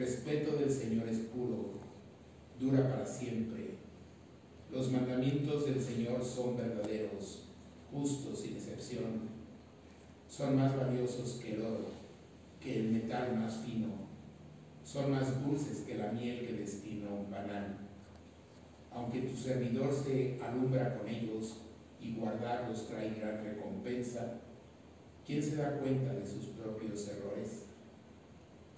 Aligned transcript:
respeto 0.00 0.56
del 0.56 0.70
Señor 0.70 1.06
es 1.08 1.18
puro, 1.18 1.74
dura 2.58 2.88
para 2.88 3.04
siempre. 3.04 3.74
Los 4.72 4.90
mandamientos 4.90 5.66
del 5.66 5.78
Señor 5.78 6.24
son 6.24 6.56
verdaderos, 6.56 7.44
justos 7.92 8.40
sin 8.40 8.56
excepción. 8.56 9.28
Son 10.26 10.56
más 10.56 10.74
valiosos 10.74 11.40
que 11.42 11.54
el 11.54 11.62
oro, 11.62 11.90
que 12.60 12.80
el 12.80 12.92
metal 12.92 13.36
más 13.36 13.58
fino. 13.58 13.88
Son 14.84 15.10
más 15.10 15.44
dulces 15.44 15.80
que 15.80 15.96
la 15.96 16.12
miel 16.12 16.46
que 16.46 16.54
destina 16.54 17.10
un 17.10 17.30
banal. 17.30 17.76
Aunque 18.92 19.20
tu 19.20 19.36
servidor 19.36 19.92
se 19.92 20.40
alumbra 20.42 20.96
con 20.96 21.08
ellos 21.08 21.58
y 22.00 22.14
guardarlos 22.14 22.88
trae 22.88 23.14
gran 23.14 23.44
recompensa, 23.44 24.40
¿quién 25.26 25.42
se 25.42 25.56
da 25.56 25.78
cuenta 25.78 26.14
de 26.14 26.26
sus 26.26 26.46
propios 26.46 27.06
errores? 27.08 27.69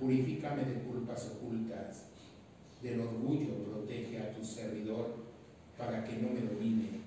Purifícame 0.03 0.64
de 0.64 0.80
culpas 0.80 1.30
ocultas, 1.30 2.07
del 2.82 3.03
orgullo 3.03 3.63
protege 3.63 4.18
a 4.18 4.35
tu 4.35 4.45
servidor 4.45 5.14
para 5.79 6.03
que 6.03 6.17
no 6.17 6.31
me 6.31 6.40
domine. 6.40 7.03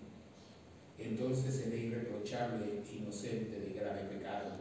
Entonces 0.98 1.56
seré 1.56 1.88
irreprochable 1.88 2.84
inocente 2.90 3.60
de 3.60 3.74
grave 3.74 4.04
pecado. 4.04 4.54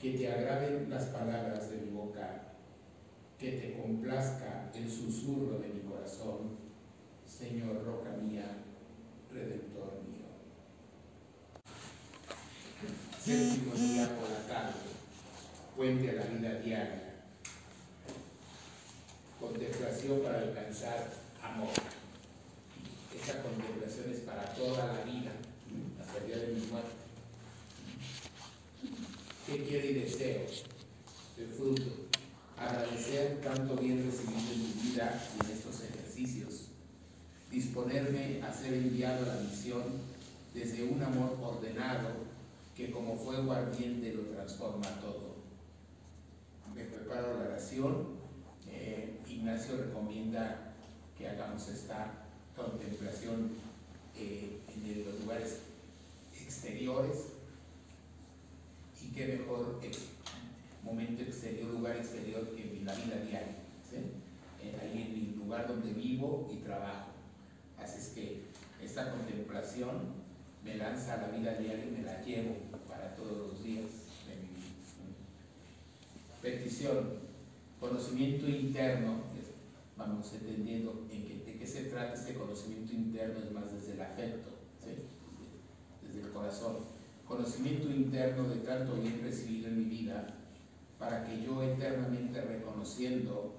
Que 0.00 0.14
te 0.14 0.28
agraden 0.28 0.90
las 0.90 1.04
palabras 1.04 1.70
de 1.70 1.76
mi 1.82 1.90
boca, 1.92 2.56
que 3.38 3.52
te 3.52 3.80
complazca 3.80 4.72
el 4.74 4.90
susurro 4.90 5.60
de 5.60 5.68
mi 5.68 5.80
corazón, 5.88 6.58
Señor, 7.24 7.84
roca 7.84 8.10
mía, 8.16 8.56
redentor 9.32 10.02
mío. 10.02 10.26
Séptimo 13.20 13.72
día 13.76 14.08
por 14.18 14.28
la 14.28 14.48
tarde, 14.48 14.80
puente 15.76 16.10
a 16.10 16.14
la 16.14 16.24
vida 16.24 16.58
diaria 16.58 17.13
para 20.12 20.38
alcanzar 20.38 21.10
amor. 21.42 21.70
Esta 23.14 23.42
contemplación 23.42 24.10
es 24.12 24.20
para 24.20 24.44
toda 24.54 24.92
la 24.92 25.04
vida, 25.04 25.32
hasta 25.98 26.18
el 26.18 26.26
día 26.26 26.36
de 26.36 26.46
mi 26.48 26.66
muerte. 26.66 26.90
¿Qué 29.46 29.64
quiere 29.64 29.90
y 29.92 29.94
deseo? 29.94 30.42
El 31.38 31.48
fruto. 31.48 31.82
Agradecer 32.58 33.40
tanto 33.40 33.76
bien 33.76 34.04
recibido 34.04 34.52
en 34.52 34.62
mi 34.62 34.90
vida 34.90 35.26
y 35.36 35.44
en 35.46 35.56
estos 35.56 35.82
ejercicios. 35.82 36.68
Disponerme 37.50 38.42
a 38.42 38.52
ser 38.52 38.74
enviado 38.74 39.24
a 39.24 39.36
la 39.36 39.40
misión 39.40 39.84
desde 40.52 40.84
un 40.84 41.02
amor 41.02 41.38
ordenado 41.42 42.10
que 42.76 42.90
como 42.90 43.16
fuego 43.16 43.52
ardiente 43.52 44.12
lo 44.12 44.24
transforma 44.24 45.00
todo. 45.00 45.36
Me 46.74 46.84
preparo 46.84 47.38
la 47.38 47.44
oración 47.48 48.18
eh, 48.68 49.13
Ignacio 49.28 49.76
recomienda 49.76 50.72
que 51.16 51.28
hagamos 51.28 51.68
esta 51.68 52.12
contemplación 52.56 53.50
eh, 54.16 54.60
en 54.68 55.04
los 55.04 55.20
lugares 55.20 55.60
exteriores 56.40 57.28
y 59.02 59.08
qué 59.08 59.26
mejor 59.26 59.80
momento 60.82 61.22
exterior, 61.22 61.70
lugar 61.70 61.96
exterior 61.96 62.54
que 62.54 62.78
en 62.78 62.84
la 62.84 62.94
vida 62.94 63.16
diaria, 63.16 63.56
eh, 64.62 64.78
ahí 64.80 65.02
en 65.02 65.30
el 65.30 65.36
lugar 65.36 65.66
donde 65.68 65.92
vivo 65.92 66.50
y 66.52 66.56
trabajo. 66.58 67.10
Así 67.82 67.98
es 67.98 68.08
que 68.08 68.42
esta 68.82 69.10
contemplación 69.10 70.24
me 70.64 70.76
lanza 70.76 71.14
a 71.14 71.16
la 71.22 71.28
vida 71.28 71.54
diaria 71.54 71.86
y 71.86 71.90
me 71.90 72.02
la 72.02 72.22
llevo 72.22 72.56
para 72.88 73.14
todos 73.14 73.48
los 73.48 73.64
días 73.64 73.84
de 74.28 74.36
mi 74.36 74.48
vida. 74.48 74.64
Petición, 76.40 77.23
conocimiento 77.88 78.48
interno, 78.48 79.24
vamos 79.96 80.32
entendiendo 80.32 81.06
en 81.10 81.44
de 81.44 81.58
qué 81.58 81.66
se 81.66 81.84
trata 81.84 82.14
este 82.14 82.34
conocimiento 82.34 82.94
interno, 82.94 83.40
es 83.40 83.52
más 83.52 83.72
desde 83.72 83.92
el 83.92 84.00
afecto, 84.00 84.50
desde 86.02 86.22
el 86.22 86.30
corazón. 86.32 86.76
Conocimiento 87.26 87.90
interno 87.90 88.48
de 88.48 88.56
tanto 88.56 88.94
bien 88.94 89.20
recibido 89.22 89.68
en 89.68 89.78
mi 89.78 89.84
vida, 89.84 90.26
para 90.98 91.24
que 91.24 91.42
yo 91.42 91.62
eternamente 91.62 92.40
reconociendo 92.40 93.54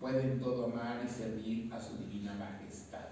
pueda 0.00 0.22
en 0.22 0.40
todo 0.40 0.66
amar 0.66 1.00
y 1.04 1.08
servir 1.08 1.72
a 1.72 1.80
su 1.80 1.96
divina 1.98 2.34
majestad. 2.34 3.06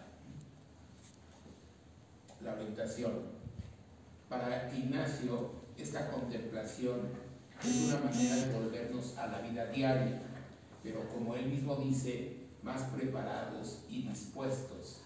La 2.42 2.54
orientación. 2.54 3.36
Para 4.28 4.72
Ignacio, 4.76 5.50
esta 5.78 6.10
contemplación 6.10 7.00
es 7.64 7.88
una 7.88 8.00
manera 8.00 8.36
de 8.36 8.52
volvernos 8.52 9.16
a 9.16 9.28
la 9.28 9.40
vida 9.40 9.66
diaria 9.66 10.25
pero 10.86 11.08
como 11.08 11.34
él 11.34 11.46
mismo 11.46 11.74
dice, 11.74 12.36
más 12.62 12.82
preparados 12.90 13.80
y 13.90 14.02
dispuestos, 14.02 15.00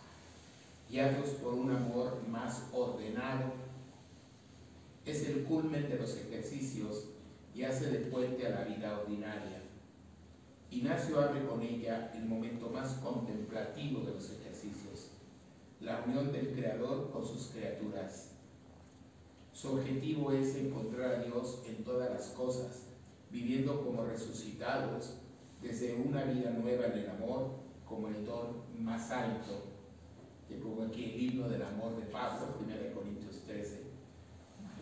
guiados 0.90 1.30
por 1.42 1.54
un 1.54 1.70
amor 1.70 2.20
más 2.28 2.68
ordenado. 2.74 3.54
Es 5.06 5.26
el 5.26 5.44
culmen 5.44 5.88
de 5.88 5.96
los 5.96 6.18
ejercicios 6.18 7.06
y 7.54 7.62
hace 7.62 7.90
de 7.90 8.00
puente 8.10 8.46
a 8.46 8.50
la 8.50 8.64
vida 8.64 9.00
ordinaria. 9.00 9.62
Ignacio 10.70 11.18
abre 11.18 11.46
con 11.46 11.62
ella 11.62 12.12
el 12.14 12.26
momento 12.26 12.68
más 12.68 12.92
contemplativo 12.96 14.00
de 14.02 14.12
los 14.12 14.30
ejercicios, 14.32 15.08
la 15.80 16.02
unión 16.06 16.30
del 16.30 16.52
Creador 16.52 17.10
con 17.10 17.26
sus 17.26 17.48
criaturas. 17.48 18.32
Su 19.54 19.72
objetivo 19.72 20.30
es 20.30 20.54
encontrar 20.56 21.14
a 21.14 21.22
Dios 21.22 21.62
en 21.66 21.82
todas 21.84 22.10
las 22.10 22.26
cosas, 22.28 22.84
viviendo 23.30 23.82
como 23.82 24.04
resucitados 24.04 25.16
desde 25.62 25.94
una 25.94 26.24
vida 26.24 26.50
nueva 26.50 26.86
en 26.86 26.98
el 26.98 27.10
amor 27.10 27.50
como 27.86 28.08
el 28.08 28.24
don 28.24 28.62
más 28.78 29.10
alto. 29.10 29.66
que 30.48 30.56
pongo 30.56 30.82
aquí 30.84 31.04
el 31.04 31.20
himno 31.20 31.48
del 31.48 31.62
amor 31.62 31.94
de 31.96 32.06
Pablo, 32.06 32.56
1 32.60 32.92
Corintios 32.92 33.44
13, 33.46 33.82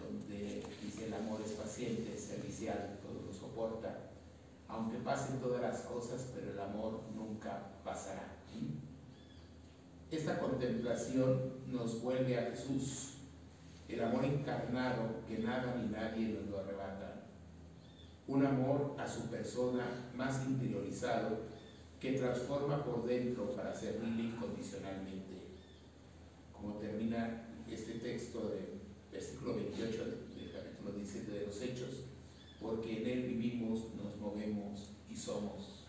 donde 0.02 0.62
dice 0.82 1.06
el 1.06 1.12
amor 1.12 1.42
es 1.44 1.52
paciente, 1.52 2.14
es 2.14 2.22
servicial, 2.22 2.98
todo 3.02 3.26
lo 3.26 3.32
soporta, 3.34 4.08
aunque 4.66 4.96
pasen 4.98 5.40
todas 5.40 5.60
las 5.60 5.80
cosas, 5.82 6.32
pero 6.34 6.52
el 6.52 6.58
amor 6.58 7.02
nunca 7.14 7.72
pasará. 7.84 8.34
Esta 10.10 10.38
contemplación 10.38 11.52
nos 11.66 12.00
vuelve 12.00 12.38
a 12.38 12.50
Jesús, 12.50 13.18
el 13.88 14.02
amor 14.02 14.24
encarnado 14.24 15.22
que 15.28 15.38
nada 15.38 15.74
ni 15.76 15.90
nadie 15.90 16.28
nos 16.28 16.46
lo 16.46 16.60
arrebata 16.60 17.17
un 18.28 18.44
amor 18.44 18.94
a 18.98 19.08
su 19.08 19.22
persona 19.30 20.10
más 20.14 20.46
interiorizado 20.46 21.38
que 21.98 22.12
transforma 22.12 22.84
por 22.84 23.06
dentro 23.06 23.56
para 23.56 23.74
servirle 23.74 24.24
incondicionalmente. 24.24 25.48
Como 26.52 26.74
termina 26.74 27.48
este 27.68 27.94
texto 27.94 28.50
del 28.50 28.80
versículo 29.10 29.56
28 29.56 30.04
del 30.36 30.52
capítulo 30.52 30.92
17 30.92 31.32
de 31.32 31.46
los 31.46 31.62
Hechos, 31.62 32.04
porque 32.60 33.00
en 33.00 33.08
Él 33.08 33.22
vivimos, 33.28 33.94
nos 33.96 34.16
movemos 34.18 34.90
y 35.10 35.16
somos. 35.16 35.86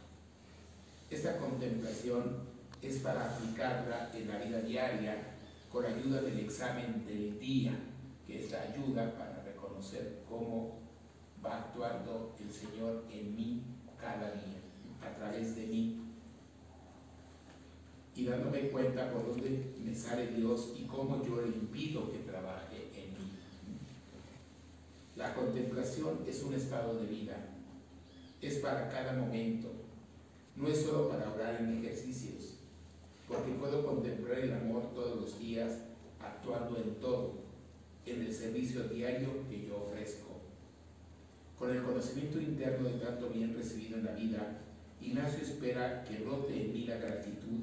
Esta 1.09 1.38
contemplación 1.38 2.38
es 2.81 3.00
para 3.00 3.35
aplicarla 3.35 4.11
en 4.13 4.29
la 4.29 4.38
vida 4.38 4.61
diaria 4.61 5.35
con 5.69 5.85
ayuda 5.85 6.21
del 6.21 6.39
examen 6.39 7.06
del 7.06 7.38
día, 7.38 7.73
que 8.25 8.45
es 8.45 8.51
la 8.51 8.61
ayuda 8.61 9.13
para 9.17 9.44
reconocer 9.44 10.23
cómo 10.29 10.88
va 11.45 11.59
actuando 11.59 12.35
el 12.39 12.51
Señor 12.51 13.03
en 13.11 13.35
mí 13.35 13.61
cada 14.00 14.31
día, 14.31 14.59
a 15.01 15.16
través 15.16 15.55
de 15.55 15.66
mí. 15.67 16.01
Y 18.16 18.25
dándome 18.25 18.69
cuenta 18.69 19.11
por 19.11 19.27
dónde 19.27 19.73
me 19.83 19.95
sale 19.95 20.27
Dios 20.27 20.73
y 20.77 20.83
cómo 20.83 21.23
yo 21.23 21.41
le 21.41 21.47
impido 21.47 22.11
que 22.11 22.19
trabaje 22.19 22.89
en 22.94 23.09
mí. 23.13 23.31
La 25.16 25.33
contemplación 25.33 26.19
es 26.27 26.44
un 26.44 26.53
estado 26.53 27.00
de 27.00 27.05
vida, 27.05 27.38
es 28.41 28.56
para 28.59 28.89
cada 28.89 29.13
momento, 29.13 29.69
no 30.56 30.68
es 30.68 30.81
solo 30.81 31.09
para 31.09 31.31
orar 31.31 31.62
en 31.62 31.77
ejercicios, 31.77 32.56
porque 33.27 33.51
puedo 33.51 33.86
contemplar 33.86 34.39
el 34.39 34.53
amor 34.53 34.83
todos 34.94 35.21
los 35.21 35.39
días 35.39 35.80
actuando 36.19 36.77
en 36.77 36.95
todo, 36.95 37.33
en 38.06 38.21
el 38.21 38.33
servicio 38.33 38.83
diario 38.89 39.30
que 39.50 39.68
yo 39.68 39.86
ofrezco. 39.88 40.28
Con 41.59 41.75
el 41.75 41.83
conocimiento 41.83 42.39
interno 42.39 42.88
de 42.88 43.00
tanto 43.00 43.29
bien 43.31 43.53
recibido 43.53 43.97
en 43.97 44.06
la 44.06 44.13
vida, 44.13 44.59
Ignacio 45.01 45.44
espera 45.44 46.06
que 46.06 46.23
brote 46.23 46.53
en 46.53 46.71
mí 46.71 46.85
la 46.85 46.95
gratitud 46.95 47.59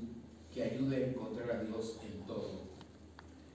que 0.53 0.65
ayude 0.65 0.97
a 0.97 1.09
encontrar 1.09 1.51
a 1.51 1.63
Dios 1.63 1.99
en 2.05 2.27
todo. 2.27 2.67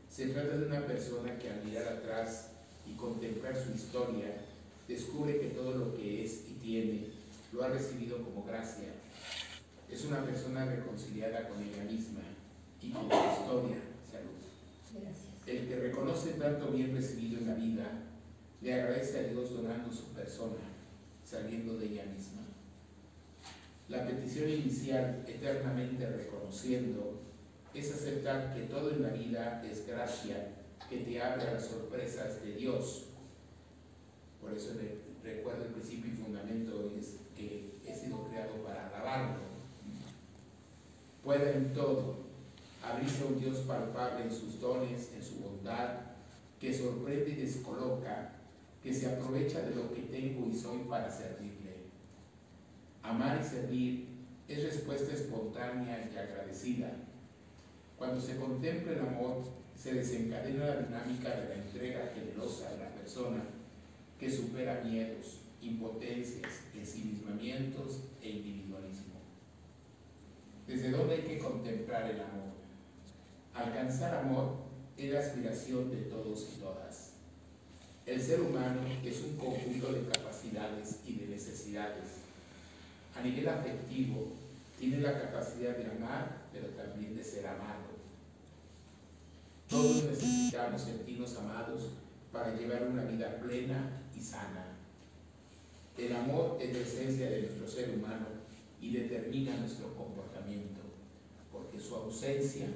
Se 0.10 0.30
trata 0.30 0.58
de 0.58 0.66
una 0.66 0.84
persona 0.88 1.38
que 1.38 1.52
al 1.52 1.64
mirar 1.64 1.88
atrás 1.88 2.54
y 2.88 2.96
contemplar 2.96 3.56
su 3.56 3.72
historia, 3.72 4.42
descubre 4.88 5.40
que 5.40 5.50
todo 5.50 5.78
lo 5.78 5.96
que 5.96 6.26
es 6.26 6.46
y 6.50 6.54
tiene 6.54 7.06
lo 7.54 7.64
ha 7.64 7.70
recibido 7.70 8.24
como 8.24 8.44
gracia. 8.44 8.88
Es 9.92 10.06
una 10.06 10.26
persona 10.26 10.66
reconciliada 10.66 11.50
con 11.50 11.62
ella 11.62 11.84
misma 11.84 12.22
y 12.82 12.90
con 12.90 13.04
su 13.04 13.42
historia. 13.42 13.78
Salud. 14.10 15.06
El 15.46 15.68
que 15.68 15.76
reconoce 15.76 16.32
tanto 16.32 16.72
bien 16.72 16.96
recibido 16.96 17.38
en 17.38 17.48
la 17.48 17.54
vida 17.54 18.11
le 18.62 18.74
agradece 18.74 19.20
a 19.20 19.24
Dios 19.24 19.52
donando 19.54 19.92
su 19.92 20.06
persona, 20.14 20.58
saliendo 21.24 21.78
de 21.78 21.88
ella 21.88 22.06
misma. 22.06 22.42
La 23.90 24.06
petición 24.06 24.50
inicial, 24.50 25.26
eternamente 25.28 26.06
reconociendo, 26.06 27.20
es 27.74 27.94
aceptar 27.94 28.54
que 28.54 28.62
todo 28.64 28.92
en 28.92 29.02
la 29.02 29.10
vida 29.10 29.64
es 29.70 29.88
gracia 29.88 30.50
que 30.90 31.00
te 31.00 31.22
abre 31.22 31.48
a 31.48 31.54
las 31.54 31.66
sorpresas 31.66 32.42
de 32.44 32.54
Dios. 32.54 33.06
Por 34.42 34.54
eso 34.54 34.74
recuerdo 35.24 35.66
el 35.66 35.74
principio 35.74 36.12
y 36.12 36.18
fundamento 36.18 36.92
es 36.98 37.18
que 37.36 37.80
he 37.86 37.96
sido 37.96 38.28
creado 38.28 38.56
para 38.64 38.88
alabarlo. 38.90 39.42
Puede 41.24 41.56
en 41.56 41.74
todo 41.74 42.18
abrirse 42.84 43.26
un 43.26 43.40
Dios 43.40 43.58
palpable 43.60 44.24
en 44.24 44.32
sus 44.32 44.60
dones, 44.60 45.12
en 45.16 45.24
su 45.24 45.36
bondad, 45.36 46.00
que 46.60 46.74
sorprende 46.74 47.32
y 47.32 47.36
descoloca, 47.36 48.41
que 48.82 48.94
se 48.94 49.08
aprovecha 49.08 49.62
de 49.62 49.76
lo 49.76 49.94
que 49.94 50.02
tengo 50.04 50.48
y 50.48 50.54
soy 50.54 50.80
para 50.90 51.10
servirle. 51.10 51.86
Amar 53.04 53.40
y 53.42 53.48
servir 53.48 54.08
es 54.48 54.64
respuesta 54.64 55.14
espontánea 55.14 56.10
y 56.12 56.18
agradecida. 56.18 56.92
Cuando 57.98 58.20
se 58.20 58.38
contempla 58.38 58.94
el 58.94 59.00
amor, 59.00 59.44
se 59.76 59.94
desencadena 59.94 60.66
la 60.66 60.82
dinámica 60.82 61.30
de 61.30 61.50
la 61.50 61.56
entrega 61.56 62.12
generosa 62.14 62.72
de 62.72 62.80
la 62.80 62.90
persona 62.90 63.44
que 64.20 64.30
supera 64.30 64.84
miedos, 64.84 65.42
impotencias, 65.62 66.62
ensimismamientos 66.76 68.04
e 68.22 68.30
individualismo. 68.30 69.16
¿Desde 70.68 70.92
dónde 70.92 71.16
hay 71.16 71.22
que 71.24 71.40
contemplar 71.40 72.10
el 72.10 72.22
amor? 72.22 72.52
Alcanzar 73.54 74.16
amor 74.16 74.58
es 74.98 75.12
la 75.12 75.20
aspiración 75.20 75.90
de 75.90 75.98
todos 76.04 76.54
y 76.56 76.60
todas. 76.60 77.11
El 78.12 78.22
ser 78.22 78.42
humano 78.42 78.82
es 79.06 79.22
un 79.24 79.38
conjunto 79.38 79.94
de 79.94 80.02
capacidades 80.02 81.00
y 81.08 81.14
de 81.14 81.28
necesidades. 81.28 82.26
A 83.16 83.22
nivel 83.22 83.48
afectivo, 83.48 84.34
tiene 84.78 85.00
la 85.00 85.18
capacidad 85.18 85.78
de 85.78 85.90
amar, 85.90 86.42
pero 86.52 86.68
también 86.72 87.16
de 87.16 87.24
ser 87.24 87.48
amado. 87.48 87.88
Todos 89.70 90.04
necesitamos 90.04 90.82
sentirnos 90.82 91.38
amados 91.38 91.92
para 92.34 92.54
llevar 92.54 92.86
una 92.86 93.06
vida 93.06 93.40
plena 93.40 94.02
y 94.14 94.20
sana. 94.20 94.76
El 95.98 96.14
amor 96.14 96.58
es 96.60 96.74
la 96.74 96.80
esencia 96.80 97.30
de 97.30 97.44
nuestro 97.44 97.66
ser 97.66 97.92
humano 97.92 98.26
y 98.82 98.92
determina 98.92 99.56
nuestro 99.56 99.96
comportamiento, 99.96 100.82
porque 101.50 101.80
su 101.80 101.96
ausencia 101.96 102.68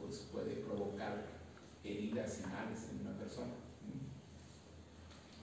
pues, 0.00 0.26
puede 0.32 0.56
provocar 0.56 1.24
heridas 1.84 2.40
y 2.40 2.48
males 2.48 2.80
en 2.90 3.06
una 3.06 3.16
persona. 3.16 3.65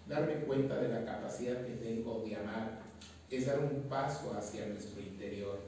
Darme 0.08 0.36
cuenta 0.46 0.76
de 0.78 0.90
la 0.90 1.06
capacidad 1.06 1.66
que 1.66 1.74
tengo 1.74 2.24
de 2.26 2.36
amar 2.36 2.82
es 3.30 3.46
dar 3.46 3.60
un 3.60 3.84
paso 3.84 4.34
hacia 4.38 4.68
nuestro 4.68 5.02
interior. 5.02 5.60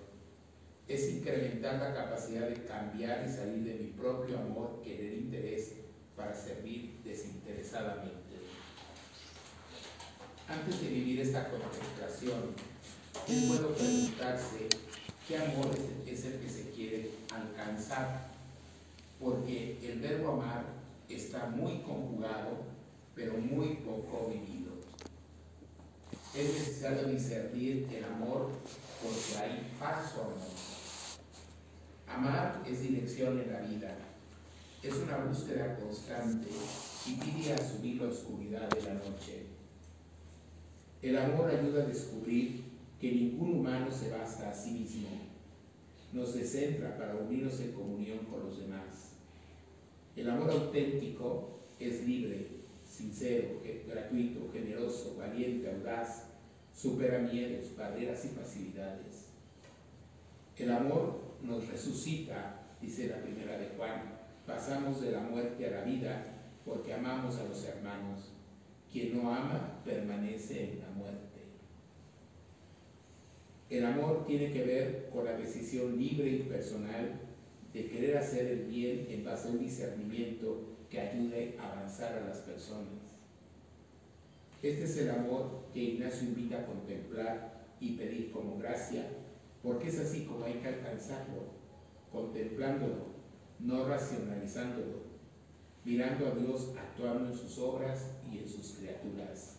Es 0.87 1.09
incrementar 1.09 1.79
la 1.79 1.93
capacidad 1.93 2.47
de 2.47 2.63
cambiar 2.65 3.25
y 3.25 3.31
salir 3.31 3.63
de 3.63 3.73
mi 3.75 3.91
propio 3.91 4.37
amor, 4.37 4.81
querer 4.83 5.13
interés 5.13 5.73
para 6.15 6.33
servir 6.33 6.99
desinteresadamente. 7.03 8.35
Antes 10.47 10.81
de 10.81 10.89
vivir 10.89 11.21
esta 11.21 11.49
contemplación, 11.49 12.53
es 13.27 13.47
bueno 13.47 13.69
preguntarse 13.69 14.67
qué 15.27 15.37
amor 15.37 15.71
es 16.05 16.25
el 16.25 16.39
que 16.39 16.49
se 16.49 16.69
quiere 16.69 17.09
alcanzar 17.33 18.35
porque 19.19 19.79
el 19.81 19.99
verbo 19.99 20.33
amar 20.33 20.65
está 21.09 21.47
muy 21.47 21.79
conjugado, 21.79 22.74
pero 23.15 23.37
muy 23.37 23.75
poco 23.77 24.29
vivido. 24.29 24.73
Es 26.35 26.53
necesario 26.53 27.07
discernir 27.07 27.87
el 27.91 28.03
amor 28.03 28.49
porque 29.01 29.37
hay 29.41 29.71
falso 29.79 30.23
amor. 30.23 30.75
Amar 32.07 32.63
es 32.67 32.81
dirección 32.81 33.39
en 33.39 33.51
la 33.51 33.61
vida, 33.61 33.97
es 34.83 34.95
una 34.95 35.17
búsqueda 35.17 35.77
constante 35.79 36.49
y 37.07 37.13
pide 37.15 37.53
asumir 37.53 38.01
la 38.01 38.09
oscuridad 38.09 38.69
de 38.69 38.81
la 38.83 38.93
noche. 38.95 39.45
El 41.01 41.17
amor 41.17 41.49
ayuda 41.49 41.83
a 41.83 41.87
descubrir 41.87 42.63
que 42.99 43.11
ningún 43.11 43.59
humano 43.59 43.87
se 43.91 44.09
basta 44.09 44.49
a 44.49 44.53
sí 44.53 44.71
mismo. 44.71 45.07
Nos 46.13 46.33
descentra 46.33 46.97
para 46.97 47.15
unirnos 47.15 47.59
en 47.59 47.73
comunión 47.73 48.19
con 48.25 48.45
los 48.45 48.59
demás. 48.59 49.13
El 50.15 50.29
amor 50.29 50.51
auténtico 50.51 51.59
es 51.79 52.05
libre, 52.07 52.64
sincero, 52.95 53.61
gratuito, 53.87 54.49
generoso, 54.53 55.17
valiente, 55.17 55.69
audaz, 55.69 56.29
supera 56.73 57.19
miedos, 57.19 57.75
barreras 57.75 58.23
y 58.25 58.29
pasividades. 58.29 59.25
El 60.57 60.71
amor 60.71 61.19
nos 61.41 61.67
resucita, 61.67 62.61
dice 62.81 63.07
la 63.07 63.21
primera 63.21 63.57
de 63.57 63.69
Juan. 63.75 64.15
Pasamos 64.47 65.01
de 65.01 65.11
la 65.11 65.19
muerte 65.19 65.67
a 65.67 65.71
la 65.71 65.81
vida 65.81 66.25
porque 66.63 66.93
amamos 66.93 67.37
a 67.37 67.43
los 67.43 67.65
hermanos. 67.65 68.31
Quien 68.91 69.17
no 69.17 69.33
ama 69.33 69.81
permanece 69.83 70.71
en 70.71 70.79
la 70.79 70.89
muerte. 70.91 71.41
El 73.69 73.85
amor 73.85 74.25
tiene 74.25 74.53
que 74.53 74.63
ver 74.63 75.09
con 75.11 75.25
la 75.25 75.33
decisión 75.33 75.97
libre 75.97 76.29
y 76.29 76.43
personal 76.43 77.19
de 77.73 77.87
querer 77.87 78.17
hacer 78.17 78.45
el 78.47 78.65
bien 78.67 79.07
en 79.09 79.25
base 79.25 79.49
a 79.49 79.51
un 79.51 79.59
discernimiento 79.59 80.74
que 80.95 81.01
ayude 81.01 81.57
a 81.59 81.73
avanzar 81.73 82.17
a 82.17 82.25
las 82.25 82.37
personas. 82.37 83.19
Este 84.63 84.85
es 84.85 84.97
el 84.97 85.09
amor 85.09 85.65
que 85.73 85.83
Ignacio 85.83 86.29
invita 86.29 86.59
a 86.59 86.65
contemplar 86.65 87.65
y 87.81 87.97
pedir 87.97 88.31
como 88.31 88.57
gracia, 88.57 89.05
porque 89.61 89.89
es 89.89 89.99
así 89.99 90.23
como 90.23 90.45
hay 90.45 90.53
que 90.53 90.69
alcanzarlo, 90.69 91.49
contemplándolo, 92.13 93.07
no 93.59 93.85
racionalizándolo, 93.85 95.03
mirando 95.83 96.27
a 96.27 96.31
Dios 96.31 96.73
actuando 96.79 97.29
en 97.29 97.37
sus 97.37 97.59
obras 97.59 98.11
y 98.31 98.37
en 98.37 98.47
sus 98.47 98.77
criaturas. 98.77 99.57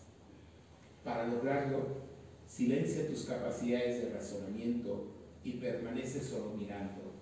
Para 1.03 1.27
lograrlo, 1.27 1.97
silencia 2.47 3.07
tus 3.07 3.25
capacidades 3.25 4.01
de 4.01 4.09
razonamiento 4.11 5.05
y 5.43 5.53
permanece 5.53 6.19
solo 6.19 6.55
mirando 6.57 7.17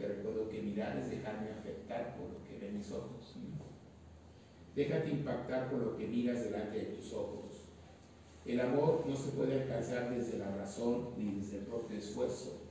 te 0.00 0.08
recuerdo 0.08 0.48
que 0.48 0.62
mirar 0.62 0.96
es 0.96 1.10
dejarme 1.10 1.50
afectar 1.50 2.16
por 2.16 2.39
ven 2.60 2.78
mis 2.78 2.90
ojos. 2.92 3.36
Déjate 4.74 5.10
impactar 5.10 5.70
por 5.70 5.80
lo 5.80 5.96
que 5.96 6.06
miras 6.06 6.44
delante 6.44 6.78
de 6.78 6.84
tus 6.86 7.12
ojos. 7.12 7.64
El 8.46 8.60
amor 8.60 9.04
no 9.06 9.16
se 9.16 9.32
puede 9.32 9.62
alcanzar 9.62 10.14
desde 10.14 10.38
la 10.38 10.54
razón 10.56 11.10
ni 11.16 11.32
desde 11.32 11.58
el 11.58 11.64
propio 11.64 11.98
esfuerzo. 11.98 12.62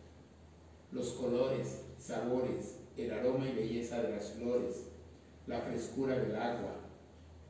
Los 0.91 1.09
colores, 1.11 1.85
sabores, 1.97 2.79
el 2.97 3.11
aroma 3.11 3.47
y 3.47 3.53
belleza 3.53 4.01
de 4.01 4.11
las 4.11 4.31
flores, 4.31 4.87
la 5.45 5.61
frescura 5.61 6.17
del 6.17 6.35
agua, 6.35 6.75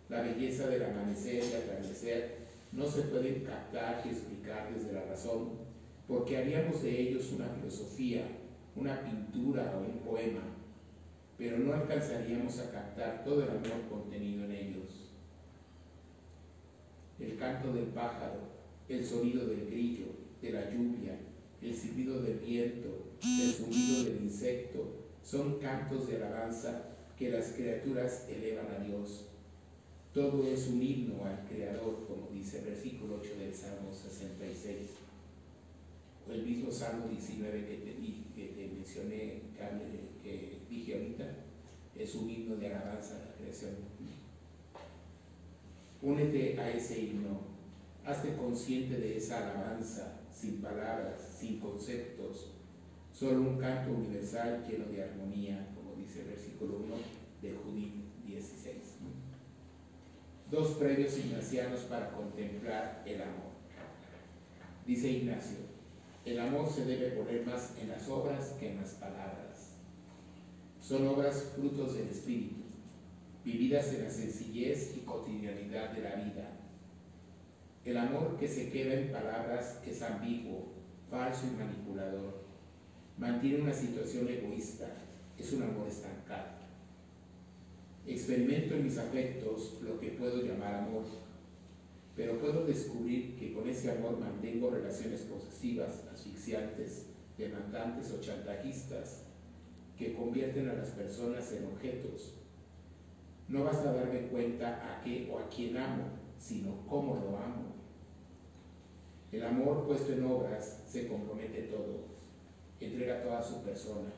la 0.10 0.22
belleza 0.22 0.68
del 0.68 0.84
amanecer 0.84 1.44
y 1.44 1.54
atardecer 1.54 2.40
no 2.72 2.86
se 2.86 3.04
pueden 3.04 3.44
captar 3.44 4.02
y 4.06 4.10
explicar 4.10 4.74
desde 4.74 4.94
la 4.94 5.06
razón, 5.06 5.52
porque 6.08 6.38
haríamos 6.38 6.82
de 6.82 7.00
ellos 7.00 7.32
una 7.32 7.48
filosofía 7.48 8.26
una 8.80 9.02
pintura 9.04 9.74
o 9.76 9.80
un 9.80 10.00
poema, 10.00 10.42
pero 11.40 11.58
no 11.58 11.74
alcanzaríamos 11.74 12.60
a 12.60 12.70
captar 12.70 13.24
todo 13.24 13.44
el 13.44 13.50
amor 13.50 13.88
contenido 13.90 14.44
en 14.44 14.52
ellos. 14.52 15.14
El 17.18 17.38
canto 17.38 17.72
del 17.74 17.86
pájaro, 17.86 18.42
el 18.90 19.06
sonido 19.06 19.48
del 19.48 19.68
grillo, 19.68 20.08
de 20.42 20.52
la 20.52 20.70
lluvia, 20.70 21.18
el 21.62 21.74
silbido 21.74 22.22
del 22.22 22.40
viento, 22.40 22.90
el 23.24 23.52
sonido 23.54 24.04
del 24.04 24.24
insecto, 24.24 24.96
son 25.24 25.60
cantos 25.60 26.08
de 26.08 26.18
alabanza 26.18 26.90
que 27.18 27.30
las 27.30 27.54
criaturas 27.54 28.28
elevan 28.30 28.68
a 28.78 28.84
Dios. 28.84 29.28
Todo 30.14 30.46
es 30.46 30.68
un 30.68 30.82
himno 30.82 31.26
al 31.26 31.48
Creador, 31.48 32.06
como 32.06 32.30
dice 32.34 32.60
el 32.60 32.66
versículo 32.66 33.20
8 33.22 33.36
del 33.40 33.54
Salmo 33.54 33.94
66. 33.94 34.90
O 36.28 36.34
el 36.34 36.46
mismo 36.46 36.70
Salmo 36.70 37.08
19 37.08 37.66
que 37.66 37.76
te 37.76 37.94
dije 37.94 38.29
mencioné, 38.90 39.42
que 40.24 40.60
dije 40.70 40.94
ahorita, 40.94 41.26
es 41.98 42.16
un 42.16 42.30
himno 42.30 42.56
de 42.56 42.74
alabanza 42.74 43.16
a 43.16 43.26
la 43.26 43.34
creación. 43.34 43.72
Únete 46.02 46.60
a 46.60 46.72
ese 46.72 47.00
himno, 47.00 47.42
hazte 48.06 48.36
consciente 48.36 48.98
de 48.98 49.18
esa 49.18 49.38
alabanza, 49.38 50.22
sin 50.32 50.62
palabras, 50.62 51.36
sin 51.40 51.60
conceptos, 51.60 52.52
solo 53.12 53.42
un 53.42 53.58
canto 53.58 53.92
universal 53.92 54.66
lleno 54.68 54.86
de 54.86 55.04
armonía, 55.04 55.68
como 55.76 55.96
dice 55.96 56.22
el 56.22 56.28
versículo 56.30 56.78
1 56.78 56.96
de 57.42 57.54
Judith 57.54 57.94
16. 58.26 58.76
Dos 60.50 60.70
previos 60.78 61.18
ignacianos 61.18 61.82
para 61.82 62.12
contemplar 62.12 63.04
el 63.06 63.22
amor. 63.22 63.50
Dice 64.88 65.12
Ignacio, 65.12 65.58
el 66.30 66.40
amor 66.40 66.70
se 66.70 66.86
debe 66.86 67.10
poner 67.12 67.44
más 67.46 67.74
en 67.82 67.90
las 67.90 68.08
obras 68.08 68.56
que 68.60 68.70
en 68.70 68.78
las 68.78 68.92
palabras. 68.92 69.74
Son 70.80 71.08
obras 71.08 71.54
frutos 71.56 71.96
del 71.96 72.08
Espíritu, 72.08 72.62
vividas 73.44 73.92
en 73.96 74.04
la 74.04 74.12
sencillez 74.12 74.96
y 74.96 75.00
cotidianidad 75.00 75.92
de 75.92 76.02
la 76.02 76.16
vida. 76.16 76.52
El 77.84 77.98
amor 77.98 78.38
que 78.38 78.48
se 78.48 78.70
queda 78.70 78.94
en 78.94 79.12
palabras 79.12 79.82
es 79.88 80.04
ambiguo, 80.04 80.68
falso 81.10 81.48
y 81.48 81.58
manipulador. 81.58 82.44
Mantiene 83.18 83.64
una 83.64 83.74
situación 83.74 84.28
egoísta, 84.30 84.88
es 85.38 85.52
un 85.54 85.64
amor 85.64 85.88
estancado. 85.88 86.60
Experimento 88.06 88.76
en 88.76 88.84
mis 88.84 89.00
afectos 89.00 89.80
lo 89.82 90.00
que 90.00 90.12
puedo 90.12 90.44
llamar 90.44 90.76
amor, 90.76 91.06
pero 92.20 92.38
puedo 92.38 92.66
descubrir 92.66 93.38
que 93.38 93.54
con 93.54 93.70
ese 93.70 93.92
amor 93.92 94.20
mantengo 94.20 94.70
relaciones 94.70 95.22
posesivas, 95.22 96.04
asfixiantes, 96.14 97.06
demandantes 97.38 98.12
o 98.12 98.20
chantajistas 98.20 99.24
que 99.98 100.14
convierten 100.14 100.68
a 100.68 100.74
las 100.74 100.90
personas 100.90 101.50
en 101.54 101.68
objetos. 101.68 102.34
No 103.48 103.64
basta 103.64 103.94
darme 103.94 104.28
cuenta 104.28 104.68
a 104.84 105.02
qué 105.02 105.32
o 105.32 105.40
a 105.40 105.48
quién 105.48 105.78
amo, 105.78 106.08
sino 106.38 106.86
cómo 106.90 107.16
lo 107.16 107.38
amo. 107.38 107.74
El 109.32 109.46
amor 109.46 109.88
puesto 109.88 110.12
en 110.12 110.26
obras 110.26 110.84
se 110.86 111.08
compromete 111.08 111.70
todo, 111.72 112.04
entrega 112.82 113.24
toda 113.24 113.42
su 113.42 113.64
persona. 113.64 114.12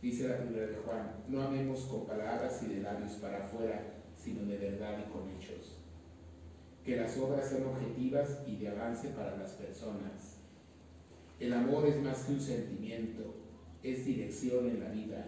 Dice 0.00 0.28
la 0.28 0.38
primera 0.38 0.68
de 0.68 0.76
Juan, 0.76 1.24
no 1.26 1.42
amemos 1.42 1.80
con 1.86 2.06
palabras 2.06 2.62
y 2.62 2.72
de 2.72 2.82
labios 2.82 3.14
para 3.14 3.46
afuera, 3.46 3.82
sino 4.16 4.44
de 4.44 4.58
verdad 4.58 5.04
y 5.04 5.10
con 5.10 5.28
hechos. 5.28 5.81
Que 6.84 6.96
las 6.96 7.16
obras 7.18 7.48
sean 7.48 7.66
objetivas 7.66 8.42
y 8.46 8.56
de 8.56 8.68
avance 8.68 9.08
para 9.10 9.36
las 9.36 9.52
personas. 9.52 10.38
El 11.38 11.52
amor 11.52 11.86
es 11.86 12.00
más 12.00 12.24
que 12.24 12.32
un 12.32 12.40
sentimiento, 12.40 13.34
es 13.82 14.04
dirección 14.04 14.68
en 14.68 14.80
la 14.80 14.90
vida, 14.90 15.26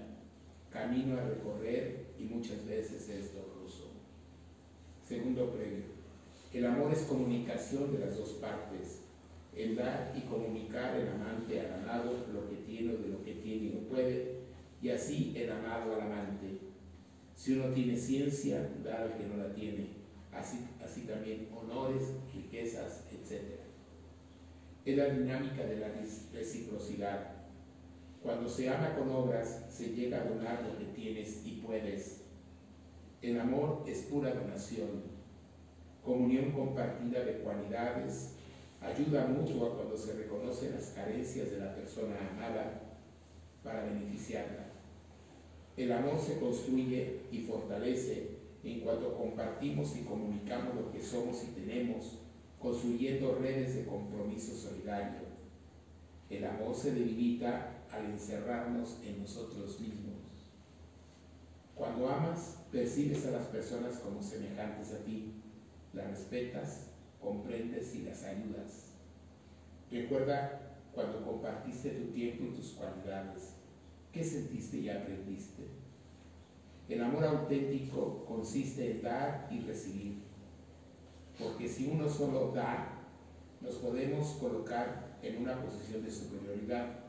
camino 0.71 1.19
a 1.19 1.25
recorrer 1.25 2.07
y 2.19 2.25
muchas 2.25 2.65
veces 2.67 3.09
es 3.09 3.35
doloroso. 3.35 3.93
Segundo 5.07 5.51
previo, 5.51 5.85
el 6.53 6.67
amor 6.67 6.93
es 6.93 7.03
comunicación 7.03 7.93
de 7.93 7.99
las 7.99 8.17
dos 8.17 8.31
partes, 8.35 9.01
el 9.57 9.77
dar 9.77 10.13
y 10.17 10.21
comunicar 10.23 10.97
el 10.97 11.09
amante 11.09 11.61
al 11.61 11.83
amado 11.83 12.27
lo 12.33 12.49
que 12.49 12.57
tiene 12.57 12.95
o 12.95 12.99
de 12.99 13.09
lo 13.09 13.25
que 13.25 13.35
tiene 13.35 13.67
y 13.67 13.71
no 13.71 13.89
puede, 13.89 14.41
y 14.81 14.91
así 14.91 15.33
el 15.37 15.51
amado 15.51 15.95
al 15.95 16.03
amante. 16.03 16.59
Si 17.35 17.55
uno 17.55 17.73
tiene 17.73 17.97
ciencia, 17.97 18.71
dar 18.85 19.03
al 19.03 19.17
que 19.17 19.27
no 19.27 19.37
la 19.37 19.53
tiene, 19.53 19.89
así, 20.37 20.69
así 20.83 21.03
también 21.03 21.49
honores, 21.55 22.14
riquezas, 22.35 23.05
etc. 23.11 23.43
Es 24.85 24.97
la 24.97 25.07
dinámica 25.07 25.64
de 25.64 25.76
la 25.76 25.88
reciprocidad. 26.33 27.33
Cuando 28.23 28.49
se 28.49 28.69
ama 28.69 28.95
con 28.97 29.11
obras, 29.11 29.67
se 29.69 29.91
llega 29.91 30.21
a 30.21 30.25
donar 30.25 30.62
lo 30.62 30.79
que 30.79 30.87
tienes 30.87 31.43
y 31.45 31.62
puedes. 31.64 32.23
El 33.23 33.41
amor 33.41 33.85
es 33.87 34.03
pura 34.03 34.35
donación, 34.35 35.03
comunión 36.05 36.53
compartida 36.53 37.25
de 37.25 37.38
cualidades, 37.38 38.35
ayuda 38.81 39.26
mutua 39.26 39.75
cuando 39.75 39.97
se 39.97 40.14
reconocen 40.14 40.73
las 40.73 40.88
carencias 40.88 41.50
de 41.50 41.59
la 41.59 41.75
persona 41.75 42.17
amada 42.31 42.83
para 43.62 43.85
beneficiarla. 43.85 44.67
El 45.76 45.91
amor 45.93 46.19
se 46.21 46.38
construye 46.38 47.21
y 47.33 47.41
fortalece 47.41 48.34
en 48.64 48.80
cuanto 48.80 49.16
compartimos 49.16 49.94
y 49.97 50.04
comunicamos 50.04 50.75
lo 50.75 50.90
que 50.90 51.02
somos 51.02 51.42
y 51.44 51.49
tenemos, 51.49 52.18
construyendo 52.59 53.35
redes 53.35 53.75
de 53.75 53.85
compromiso 53.85 54.54
solidario. 54.54 55.21
El 56.30 56.44
amor 56.47 56.75
se 56.75 56.92
debilita 56.92 57.85
al 57.92 58.06
encerrarnos 58.06 58.99
en 59.04 59.21
nosotros 59.21 59.78
mismos. 59.80 60.14
Cuando 61.75 62.09
amas, 62.09 62.64
percibes 62.73 63.26
a 63.26 63.33
las 63.33 63.47
personas 63.47 63.99
como 63.99 64.23
semejantes 64.23 64.92
a 64.94 65.04
ti, 65.04 65.35
las 65.92 66.09
respetas, 66.09 66.90
comprendes 67.21 67.94
y 67.94 68.02
las 68.02 68.25
ayudas. 68.25 68.92
Recuerda 69.90 70.76
cuando 70.94 71.25
compartiste 71.25 71.90
tu 71.90 72.12
tiempo 72.12 72.44
y 72.44 72.56
tus 72.56 72.71
cualidades, 72.73 73.56
¿qué 74.12 74.25
sentiste 74.25 74.78
y 74.78 74.88
aprendiste? 74.88 75.84
El 76.88 77.03
amor 77.03 77.25
auténtico 77.25 78.25
consiste 78.26 78.91
en 78.91 79.03
dar 79.03 79.49
y 79.50 79.61
recibir, 79.61 80.23
porque 81.38 81.67
si 81.67 81.87
uno 81.87 82.09
solo 82.09 82.53
da, 82.53 83.00
nos 83.62 83.76
podemos 83.76 84.33
colocar 84.35 85.19
en 85.23 85.43
una 85.43 85.62
posición 85.62 86.05
de 86.05 86.11
superioridad 86.11 87.05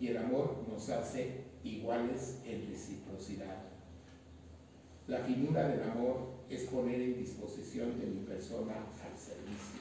y 0.00 0.08
el 0.08 0.16
amor 0.16 0.64
nos 0.68 0.88
hace 0.88 1.44
iguales 1.62 2.40
en 2.44 2.68
reciprocidad. 2.68 3.62
La 5.06 5.20
finura 5.20 5.68
del 5.68 5.88
amor 5.90 6.38
es 6.50 6.64
poner 6.64 7.00
en 7.00 7.18
disposición 7.18 7.98
de 8.00 8.06
mi 8.06 8.24
persona 8.24 8.74
al 8.74 9.16
servicio. 9.16 9.80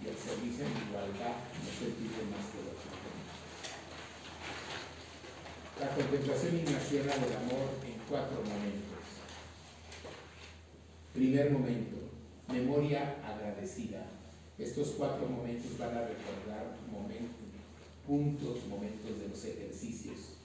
Y 0.00 0.08
el 0.08 0.16
servicio 0.16 0.64
en 0.64 0.88
igualdad 0.88 1.36
no 1.58 1.70
sentirse 1.70 2.22
más 2.30 2.46
que 2.50 2.62
lo 2.62 2.70
que 2.70 3.13
La 5.80 5.88
contemplación 5.90 6.56
ignaciana 6.56 7.14
del 7.14 7.36
amor 7.36 7.66
en 7.84 7.98
cuatro 8.08 8.36
momentos. 8.36 9.04
Primer 11.12 11.50
momento, 11.50 11.96
memoria 12.48 13.16
agradecida. 13.24 14.06
Estos 14.56 14.94
cuatro 14.96 15.28
momentos 15.28 15.76
van 15.76 15.96
a 15.96 16.06
recordar 16.06 16.76
momentos, 16.92 17.44
puntos, 18.06 18.66
momentos 18.68 19.18
de 19.18 19.28
los 19.28 19.44
ejercicios. 19.44 20.36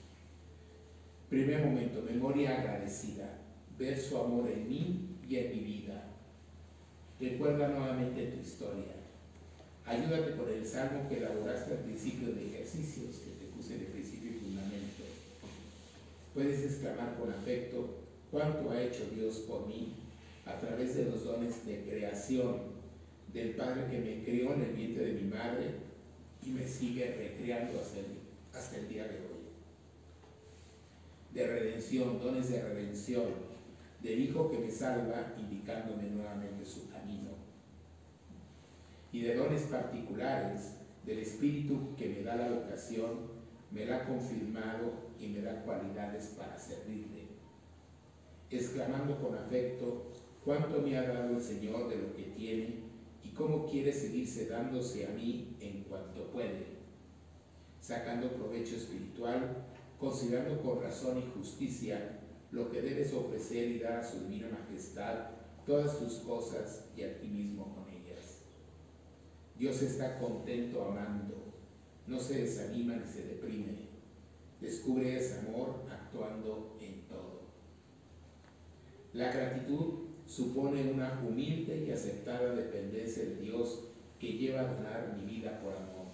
Primer 1.30 1.64
momento, 1.64 2.02
memoria 2.02 2.60
agradecida 2.60 3.38
ver 3.78 4.00
su 4.00 4.18
amor 4.18 4.50
en 4.50 4.68
mí 4.68 5.10
y 5.30 5.36
en 5.36 5.52
mi 5.52 5.60
vida. 5.60 6.06
Recuerda 7.20 7.68
nuevamente 7.68 8.28
tu 8.28 8.42
historia. 8.42 8.96
Ayúdate 9.86 10.32
por 10.32 10.50
el 10.50 10.66
salmo 10.66 11.08
que 11.08 11.18
elaboraste 11.18 11.74
al 11.74 11.80
principio 11.80 12.34
de 12.34 12.48
ejercicios 12.48 13.18
que 13.18 13.46
te 13.46 13.52
puse 13.56 13.78
de 13.78 13.86
principio 13.86 14.32
y 14.32 14.36
fundamento. 14.36 15.04
Puedes 16.34 16.64
exclamar 16.64 17.18
con 17.20 17.32
afecto 17.32 18.00
cuánto 18.32 18.72
ha 18.72 18.82
hecho 18.82 19.10
Dios 19.16 19.40
por 19.48 19.68
mí 19.68 19.96
a 20.46 20.60
través 20.60 20.96
de 20.96 21.06
los 21.06 21.24
dones 21.24 21.66
de 21.66 21.82
creación 21.84 22.58
del 23.34 23.56
Padre 23.56 23.88
que 23.90 24.00
me 24.00 24.24
crió 24.24 24.54
en 24.54 24.62
el 24.62 24.74
vientre 24.74 25.06
de 25.06 25.22
mi 25.22 25.30
madre 25.30 25.72
y 26.46 26.52
me 26.52 26.68
sigue 26.68 27.16
recreando 27.16 27.80
hasta 27.80 28.00
el, 28.00 28.06
hasta 28.54 28.78
el 28.78 28.90
día 28.90 29.04
de 29.04 29.18
hoy. 29.18 29.40
De 31.34 31.48
redención, 31.48 32.20
dones 32.20 32.50
de 32.50 32.62
redención, 32.62 33.50
del 34.02 34.20
Hijo 34.20 34.50
que 34.50 34.60
me 34.60 34.72
salva, 34.72 35.36
indicándome 35.38 36.10
nuevamente 36.10 36.66
su 36.66 36.90
camino, 36.90 37.32
y 39.12 39.22
de 39.22 39.36
dones 39.36 39.64
particulares 39.64 40.74
del 41.06 41.20
Espíritu 41.20 41.96
que 41.98 42.10
me 42.10 42.24
da 42.24 42.36
la 42.36 42.50
vocación, 42.50 43.28
me 43.72 43.86
la 43.86 43.98
ha 43.98 44.06
confirmado 44.06 45.09
y 45.20 45.28
me 45.28 45.42
da 45.42 45.64
cualidades 45.64 46.36
para 46.38 46.58
servirle, 46.58 47.28
exclamando 48.50 49.20
con 49.22 49.36
afecto 49.36 50.12
cuánto 50.44 50.82
me 50.82 50.98
ha 50.98 51.08
dado 51.08 51.36
el 51.36 51.42
Señor 51.42 51.90
de 51.90 51.98
lo 51.98 52.16
que 52.16 52.24
tiene 52.36 52.84
y 53.24 53.30
cómo 53.30 53.66
quiere 53.66 53.92
seguirse 53.92 54.48
dándose 54.48 55.06
a 55.06 55.10
mí 55.10 55.58
en 55.60 55.84
cuanto 55.84 56.32
puede, 56.32 56.80
sacando 57.82 58.32
provecho 58.32 58.76
espiritual, 58.76 59.66
considerando 60.00 60.62
con 60.62 60.82
razón 60.82 61.20
y 61.20 61.32
justicia 61.38 62.20
lo 62.52 62.72
que 62.72 62.82
debes 62.82 63.14
ofrecer 63.14 63.70
y 63.70 63.80
dar 63.80 64.00
a 64.00 64.04
su 64.04 64.22
divina 64.22 64.48
majestad 64.50 65.32
todas 65.66 66.00
tus 66.00 66.14
cosas 66.20 66.86
y 66.96 67.04
a 67.04 67.20
ti 67.20 67.28
mismo 67.28 67.76
con 67.76 67.88
ellas. 67.94 68.42
Dios 69.56 69.82
está 69.82 70.18
contento 70.18 70.84
amando, 70.86 71.54
no 72.08 72.20
se 72.20 72.42
desanima 72.42 72.96
ni 72.96 73.06
se 73.06 73.24
deprime, 73.24 73.89
descubre 74.62 75.18
ese 75.18 75.40
amor 75.40 75.84
actuando 75.90 76.78
en 76.82 77.02
todo. 77.08 77.42
La 79.14 79.32
gratitud 79.32 80.06
supone 80.26 80.92
una 80.92 81.22
humilde 81.28 81.86
y 81.88 81.92
aceptada 81.92 82.54
dependencia 82.54 83.24
de 83.24 83.36
Dios 83.38 83.86
que 84.20 84.34
lleva 84.34 84.62
a 84.62 84.74
donar 84.74 85.16
mi 85.18 85.26
vida 85.26 85.60
por 85.62 85.74
amor. 85.74 86.10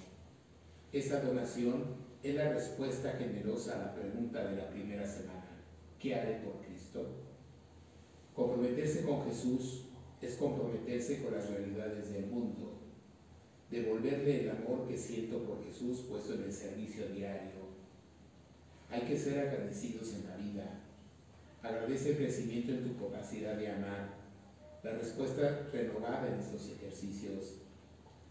Esta 0.93 1.21
donación 1.21 1.83
es 2.23 2.35
la 2.35 2.53
respuesta 2.53 3.11
generosa 3.13 3.75
a 3.75 3.87
la 3.87 3.95
pregunta 3.95 4.45
de 4.45 4.55
la 4.55 4.69
primera 4.69 5.05
semana. 5.05 5.45
¿qué 6.05 6.13
haré 6.13 6.35
por 6.35 6.63
Cristo? 6.63 7.07
Comprometerse 8.35 9.03
con 9.03 9.25
Jesús 9.25 9.85
es 10.21 10.35
comprometerse 10.35 11.23
con 11.23 11.33
las 11.33 11.49
realidades 11.49 12.13
del 12.13 12.27
mundo, 12.27 12.73
devolverle 13.71 14.41
el 14.41 14.49
amor 14.51 14.87
que 14.87 14.97
siento 14.99 15.43
por 15.43 15.65
Jesús 15.65 16.05
puesto 16.07 16.35
en 16.35 16.43
el 16.43 16.53
servicio 16.53 17.07
diario. 17.07 17.54
Hay 18.95 19.01
que 19.01 19.17
ser 19.17 19.39
agradecidos 19.39 20.13
en 20.13 20.29
la 20.29 20.37
vida. 20.37 20.79
Agradece 21.61 22.11
el 22.11 22.17
crecimiento 22.17 22.71
en 22.71 22.83
tu 22.85 22.97
capacidad 22.97 23.57
de 23.57 23.69
amar, 23.69 24.15
la 24.83 24.91
respuesta 24.91 25.67
renovada 25.73 26.29
en 26.29 26.39
estos 26.39 26.69
ejercicios, 26.69 27.55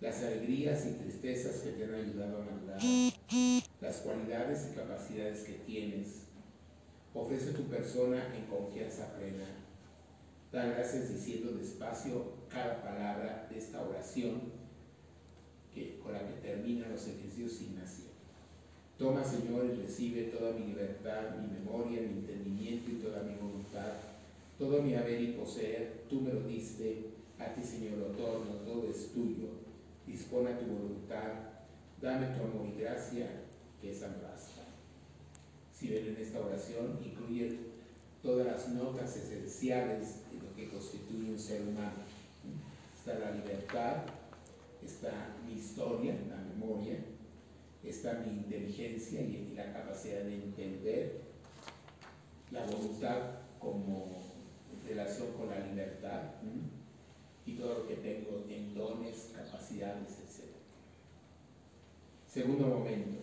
las 0.00 0.22
alegrías 0.22 0.86
y 0.86 0.92
tristezas 0.92 1.56
que 1.60 1.72
te 1.72 1.84
han 1.84 1.94
ayudado 1.94 2.40
a 2.40 2.44
madurar, 2.46 2.78
las 3.82 3.96
cualidades 3.98 4.70
y 4.70 4.74
capacidades 4.74 5.40
que 5.44 5.52
tienes, 5.66 6.22
Ofrece 7.12 7.52
tu 7.52 7.62
persona 7.68 8.34
en 8.34 8.46
confianza 8.46 9.14
plena. 9.14 9.46
Da 10.50 10.66
gracias 10.66 11.10
diciendo 11.14 11.52
despacio 11.52 12.32
cada 12.48 12.82
palabra 12.82 13.46
de 13.48 13.56
esta 13.56 13.80
oración 13.82 14.52
que, 15.72 16.00
con 16.00 16.12
la 16.12 16.22
los 16.22 17.06
ejercicios 17.06 17.60
Ignacio. 17.60 18.03
Toma, 18.98 19.24
Señor, 19.24 19.66
y 19.66 19.82
recibe 19.82 20.24
toda 20.24 20.52
mi 20.52 20.66
libertad, 20.66 21.36
mi 21.40 21.58
memoria, 21.58 22.00
mi 22.00 22.20
entendimiento 22.20 22.90
y 22.90 22.94
toda 22.94 23.22
mi 23.22 23.34
voluntad. 23.34 23.92
Todo 24.58 24.82
mi 24.82 24.94
haber 24.94 25.20
y 25.20 25.32
poseer, 25.32 26.04
tú 26.08 26.20
me 26.20 26.32
lo 26.32 26.42
diste, 26.42 27.10
a 27.38 27.52
ti, 27.54 27.64
Señor, 27.64 27.98
lo 27.98 28.06
torno, 28.06 28.52
todo 28.64 28.88
es 28.88 29.12
tuyo. 29.12 29.48
Dispone 30.06 30.54
tu 30.54 30.66
voluntad, 30.66 31.32
dame 32.00 32.28
tu 32.28 32.44
amor 32.44 32.68
y 32.68 32.80
gracia, 32.80 33.26
que 33.80 33.90
me 33.90 34.22
basta. 34.22 34.62
Si 35.72 35.88
ven 35.88 36.06
en 36.06 36.16
esta 36.16 36.40
oración, 36.40 36.98
incluye 37.04 37.58
todas 38.22 38.46
las 38.46 38.68
notas 38.68 39.16
esenciales 39.16 40.20
de 40.30 40.38
lo 40.38 40.54
que 40.54 40.70
constituye 40.70 41.32
un 41.32 41.38
ser 41.38 41.62
humano. 41.62 42.04
Está 42.96 43.18
la 43.18 43.32
libertad, 43.32 44.04
está 44.82 45.34
mi 45.46 45.54
historia, 45.54 46.16
la 46.30 46.36
memoria, 46.36 46.96
está 47.90 48.14
mi 48.14 48.32
inteligencia 48.32 49.20
y 49.20 49.52
la 49.54 49.72
capacidad 49.72 50.22
de 50.22 50.34
entender, 50.34 51.20
la 52.50 52.64
voluntad 52.66 53.40
como 53.58 54.12
relación 54.86 55.32
con 55.32 55.50
la 55.50 55.60
libertad 55.60 56.22
y 57.46 57.52
todo 57.52 57.80
lo 57.80 57.88
que 57.88 57.96
tengo 57.96 58.44
en 58.48 58.74
dones, 58.74 59.32
capacidades, 59.34 60.18
etc. 60.18 60.50
Segundo 62.26 62.66
momento, 62.66 63.18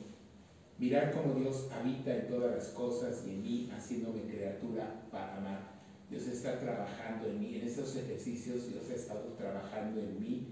mirar 0.77 1.12
cómo 1.12 1.34
Dios 1.34 1.70
habita 1.72 2.15
en 2.15 2.27
todas 2.27 2.56
las 2.56 2.68
cosas 2.70 3.24
y 3.27 3.32
en 3.32 3.44
mí, 3.44 3.72
haciéndome 3.72 4.24
criatura 4.24 5.03
para 5.12 5.38
amar. 5.38 5.72
Dios 6.10 6.27
está 6.27 6.60
trabajando 6.60 7.30
en 7.30 7.39
mí, 7.39 7.56
en 7.56 7.68
estos 7.68 7.96
ejercicios 7.96 8.68
Dios 8.68 8.89
ha 8.89 8.96
estado 8.96 9.34
trabajando 9.38 10.01
en 10.01 10.20
mí 10.20 10.48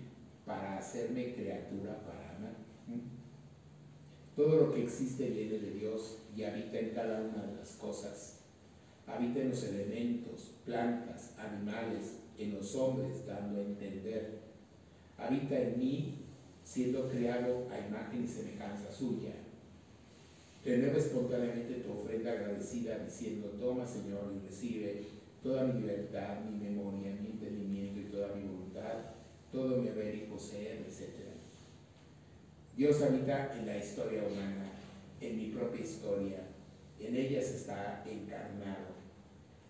para 0.46 0.78
hacerme 0.78 1.34
criatura 1.34 2.00
para 2.06 2.38
amar. 2.38 2.56
Todo 4.39 4.55
lo 4.55 4.74
que 4.74 4.84
existe 4.84 5.31
viene 5.31 5.58
de 5.58 5.72
Dios 5.72 6.19
y 6.34 6.43
habita 6.43 6.79
en 6.79 6.91
cada 6.91 7.19
una 7.19 7.43
de 7.43 7.58
las 7.58 7.72
cosas. 7.72 8.38
Habita 9.05 9.41
en 9.41 9.50
los 9.50 9.62
elementos, 9.65 10.51
plantas, 10.63 11.34
animales, 11.38 12.19
en 12.38 12.53
los 12.53 12.74
hombres, 12.74 13.27
dando 13.27 13.60
a 13.60 13.63
entender. 13.65 14.39
Habita 15.17 15.60
en 15.60 15.77
mí, 15.77 16.13
siendo 16.63 17.10
creado 17.10 17.67
a 17.69 17.86
imagen 17.86 18.24
y 18.24 18.27
semejanza 18.29 18.89
suya. 18.89 19.34
Renueva 20.63 21.00
espontáneamente 21.00 21.81
tu 21.81 21.91
ofrenda 22.00 22.31
agradecida, 22.31 22.98
diciendo, 23.00 23.50
toma 23.60 23.86
Señor 23.86 24.31
y 24.34 24.48
recibe 24.48 25.03
toda 25.43 25.65
mi 25.65 25.81
libertad, 25.81 26.46
mi 26.46 26.63
memoria, 26.63 27.12
mi 27.22 27.31
entendimiento 27.31 28.00
y 28.00 28.03
toda 28.03 28.34
mi 28.34 28.43
voluntad, 28.43 29.00
todo 29.51 29.81
mi 29.81 29.89
haber 29.89 30.15
y 30.15 30.27
poseer, 30.31 30.86
etc. 30.88 31.38
Dios 32.80 33.02
habita 33.02 33.52
en 33.60 33.66
la 33.66 33.78
historia 33.78 34.24
humana, 34.24 34.72
en 35.20 35.36
mi 35.36 35.48
propia 35.48 35.82
historia, 35.82 36.38
en 36.98 37.14
ella 37.14 37.42
se 37.42 37.58
está 37.58 38.06
encarnado. 38.10 38.96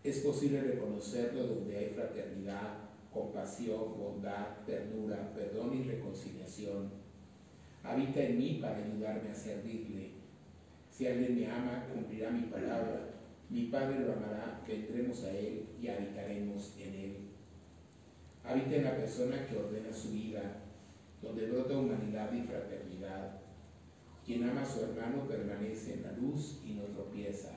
Es 0.04 0.20
posible 0.20 0.62
reconocerlo 0.62 1.48
donde 1.48 1.76
hay 1.76 1.86
fraternidad, 1.88 2.78
compasión, 3.12 3.98
bondad, 3.98 4.64
ternura, 4.64 5.34
perdón 5.34 5.76
y 5.76 5.90
reconciliación. 5.90 6.92
Habita 7.82 8.22
en 8.22 8.38
mí 8.38 8.60
para 8.62 8.78
ayudarme 8.78 9.32
a 9.32 9.36
servirle. 9.36 10.12
Si 10.92 11.08
alguien 11.08 11.36
me 11.36 11.50
ama, 11.50 11.88
cumplirá 11.92 12.30
mi 12.30 12.44
palabra. 12.44 13.10
Mi 13.50 13.70
Padre 13.70 14.02
lo 14.02 14.14
amará, 14.14 14.62
vendremos 14.68 15.24
a 15.24 15.32
Él 15.32 15.66
y 15.82 15.88
habitaremos 15.88 16.76
en 16.78 16.94
Él. 16.94 17.16
Habita 18.44 18.76
en 18.76 18.84
la 18.84 18.98
persona 18.98 19.48
que 19.48 19.58
ordena 19.58 19.92
su 19.92 20.12
vida, 20.12 20.39
donde 21.40 21.52
brota 21.52 21.78
humanidad 21.78 22.32
y 22.34 22.42
fraternidad. 22.42 23.40
Quien 24.26 24.44
ama 24.50 24.62
a 24.62 24.66
su 24.66 24.82
hermano 24.82 25.28
permanece 25.28 25.94
en 25.94 26.04
la 26.04 26.12
luz 26.14 26.60
y 26.66 26.74
no 26.74 26.84
tropieza. 26.84 27.52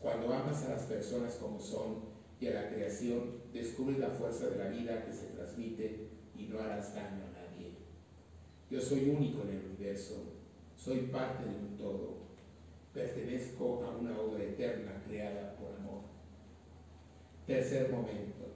Cuando 0.00 0.32
amas 0.32 0.64
a 0.64 0.70
las 0.70 0.82
personas 0.82 1.34
como 1.34 1.60
son 1.60 2.04
y 2.40 2.48
a 2.48 2.54
la 2.54 2.68
creación, 2.68 3.42
descubres 3.52 3.98
la 3.98 4.10
fuerza 4.10 4.48
de 4.48 4.58
la 4.58 4.68
vida 4.68 5.04
que 5.04 5.12
se 5.12 5.26
transmite 5.28 6.08
y 6.36 6.46
no 6.46 6.60
harás 6.60 6.94
daño 6.94 7.24
a 7.24 7.40
nadie. 7.40 7.74
Yo 8.70 8.80
soy 8.80 9.08
único 9.08 9.42
en 9.42 9.50
el 9.50 9.64
universo, 9.66 10.14
soy 10.76 11.02
parte 11.06 11.44
de 11.44 11.56
un 11.56 11.76
todo, 11.76 12.18
pertenezco 12.92 13.84
a 13.84 13.96
una 13.96 14.18
obra 14.20 14.44
eterna 14.44 15.02
creada 15.06 15.56
por 15.56 15.74
amor. 15.74 16.02
Tercer 17.46 17.90
momento, 17.90 18.46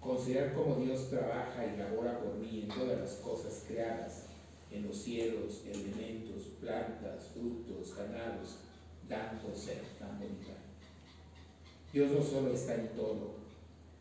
Considerar 0.00 0.54
cómo 0.54 0.76
Dios 0.76 1.10
trabaja 1.10 1.66
y 1.66 1.76
labora 1.76 2.20
por 2.20 2.34
mí 2.36 2.62
en 2.62 2.68
todas 2.68 2.98
las 2.98 3.14
cosas 3.16 3.64
creadas, 3.68 4.28
en 4.70 4.86
los 4.86 4.96
cielos, 4.96 5.62
elementos, 5.66 6.44
plantas, 6.58 7.28
frutos, 7.34 7.94
ganados, 7.94 8.60
dando 9.08 9.54
ser 9.54 9.82
tan 9.98 10.18
bonita. 10.18 10.54
Dios 11.92 12.12
no 12.12 12.22
solo 12.22 12.54
está 12.54 12.76
en 12.76 12.88
todo, 12.94 13.34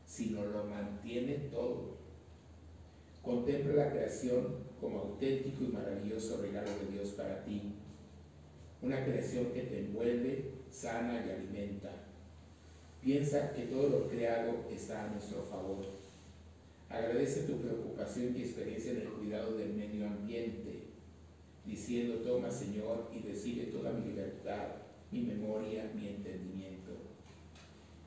sino 0.05 0.45
lo 0.45 0.63
mantiene 0.65 1.33
todo. 1.51 1.97
Contempla 3.21 3.85
la 3.85 3.91
creación 3.91 4.69
como 4.79 4.99
auténtico 4.99 5.65
y 5.65 5.67
maravilloso 5.67 6.41
regalo 6.41 6.69
de 6.69 6.91
Dios 6.93 7.09
para 7.09 7.43
ti. 7.43 7.73
Una 8.81 9.03
creación 9.03 9.47
que 9.47 9.63
te 9.63 9.79
envuelve, 9.79 10.51
sana 10.71 11.25
y 11.25 11.29
alimenta 11.29 12.09
Piensa 13.01 13.53
que 13.53 13.63
todo 13.63 13.88
lo 13.88 14.09
creado 14.09 14.65
está 14.69 15.05
a 15.05 15.07
nuestro 15.07 15.43
favor. 15.43 15.85
Agradece 16.89 17.43
tu 17.43 17.62
preocupación 17.62 18.35
y 18.35 18.41
experiencia 18.41 18.91
en 18.91 19.01
el 19.01 19.09
cuidado 19.09 19.55
del 19.55 19.73
medio 19.73 20.05
ambiente, 20.05 20.83
diciendo, 21.65 22.15
toma 22.17 22.51
Señor 22.51 23.09
y 23.15 23.25
recibe 23.25 23.67
toda 23.67 23.93
mi 23.93 24.09
libertad, 24.09 24.67
mi 25.12 25.21
memoria, 25.21 25.89
mi 25.95 26.09
entendimiento. 26.09 26.91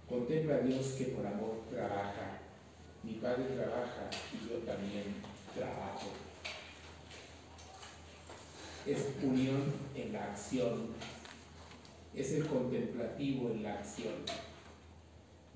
Contempla 0.07 0.57
a 0.57 0.61
Dios 0.61 0.95
que 0.99 1.07
por 1.07 1.27
amor 1.27 1.63
trabaja. 1.71 2.41
Mi 3.03 3.15
Padre 3.15 3.45
trabaja 3.57 4.11
y 4.31 4.49
yo 4.49 4.59
también 4.59 5.05
trabajo. 5.57 6.11
Es 8.87 9.07
unión 9.23 9.73
en 9.95 10.13
la 10.13 10.25
acción. 10.25 10.89
Es 12.15 12.33
el 12.33 12.47
contemplativo 12.47 13.51
en 13.51 13.63
la 13.63 13.79
acción 13.79 14.13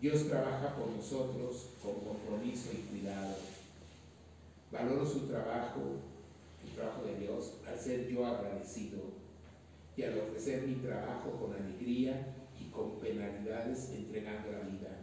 Dios 0.01 0.29
trabaja 0.29 0.77
por 0.77 0.91
nosotros 0.91 1.71
con 1.83 1.95
compromiso 1.95 2.71
y 2.73 2.83
cuidado. 2.83 3.35
Valoro 4.71 5.07
su 5.07 5.21
trabajo, 5.21 5.81
el 6.63 6.71
trabajo 6.75 7.05
de 7.05 7.17
Dios, 7.17 7.55
al 7.67 7.79
ser 7.79 8.07
yo 8.07 8.27
agradecido 8.27 9.01
y 9.97 10.03
al 10.03 10.19
ofrecer 10.19 10.67
mi 10.67 10.75
trabajo 10.75 11.31
con 11.41 11.55
alegría 11.55 12.27
y 12.61 12.71
con 12.71 12.99
penalidades 12.99 13.91
entregando 13.95 14.53
la 14.53 14.69
vida. 14.69 14.99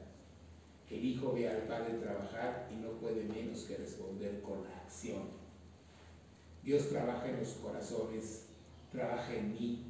El 0.91 1.03
Hijo 1.03 1.33
ve 1.33 1.49
al 1.49 1.63
Padre 1.63 1.95
trabajar 1.95 2.69
y 2.71 2.75
no 2.75 2.91
puede 2.99 3.23
menos 3.23 3.61
que 3.61 3.77
responder 3.77 4.41
con 4.43 4.63
la 4.63 4.77
acción. 4.83 5.23
Dios 6.63 6.89
trabaja 6.89 7.29
en 7.29 7.39
los 7.39 7.53
corazones, 7.53 8.45
trabaja 8.91 9.33
en 9.33 9.53
mí. 9.53 9.85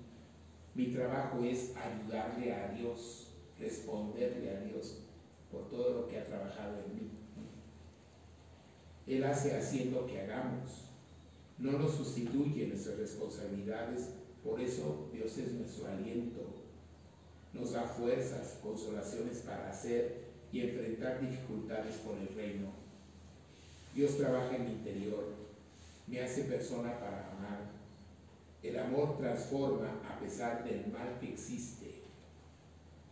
Mi 0.76 0.94
trabajo 0.94 1.44
es 1.44 1.74
ayudarle 1.76 2.54
a 2.54 2.70
Dios 2.70 3.33
responderle 3.60 4.50
a 4.50 4.60
Dios 4.62 5.00
por 5.52 5.70
todo 5.70 5.94
lo 5.94 6.08
que 6.08 6.20
ha 6.20 6.26
trabajado 6.26 6.78
en 6.86 6.96
mí. 6.96 7.12
Él 9.06 9.24
hace 9.24 9.56
haciendo 9.56 10.08
que 10.08 10.22
hagamos, 10.22 10.86
no 11.60 11.74
nos 11.74 11.96
sustituye 11.96 12.68
nuestras 12.68 12.98
responsabilidades, 12.98 14.10
por 14.44 14.60
eso 14.60 15.10
Dios 15.14 15.38
es 15.38 15.52
nuestro 15.54 15.88
aliento, 15.88 16.42
nos 17.54 17.74
da 17.74 17.84
fuerzas, 17.84 18.58
consolaciones 18.64 19.40
para 19.40 19.70
hacer 19.70 20.24
y 20.52 20.62
enfrentar 20.62 21.22
dificultades 21.22 21.96
por 21.98 22.18
el 22.18 22.30
reino. 22.30 22.70
Dios 23.94 24.18
trabaja 24.18 24.56
en 24.56 24.66
mi 24.66 24.72
interior, 24.72 25.26
me 26.08 26.22
hace 26.22 26.44
persona 26.44 27.00
para 27.00 27.32
amar. 27.32 27.60
El 28.64 28.80
amor 28.80 29.18
transforma 29.18 30.02
a 30.10 30.20
pesar 30.20 30.64
del 30.64 30.88
mal 30.92 31.20
que 31.20 31.34
existe 31.34 31.93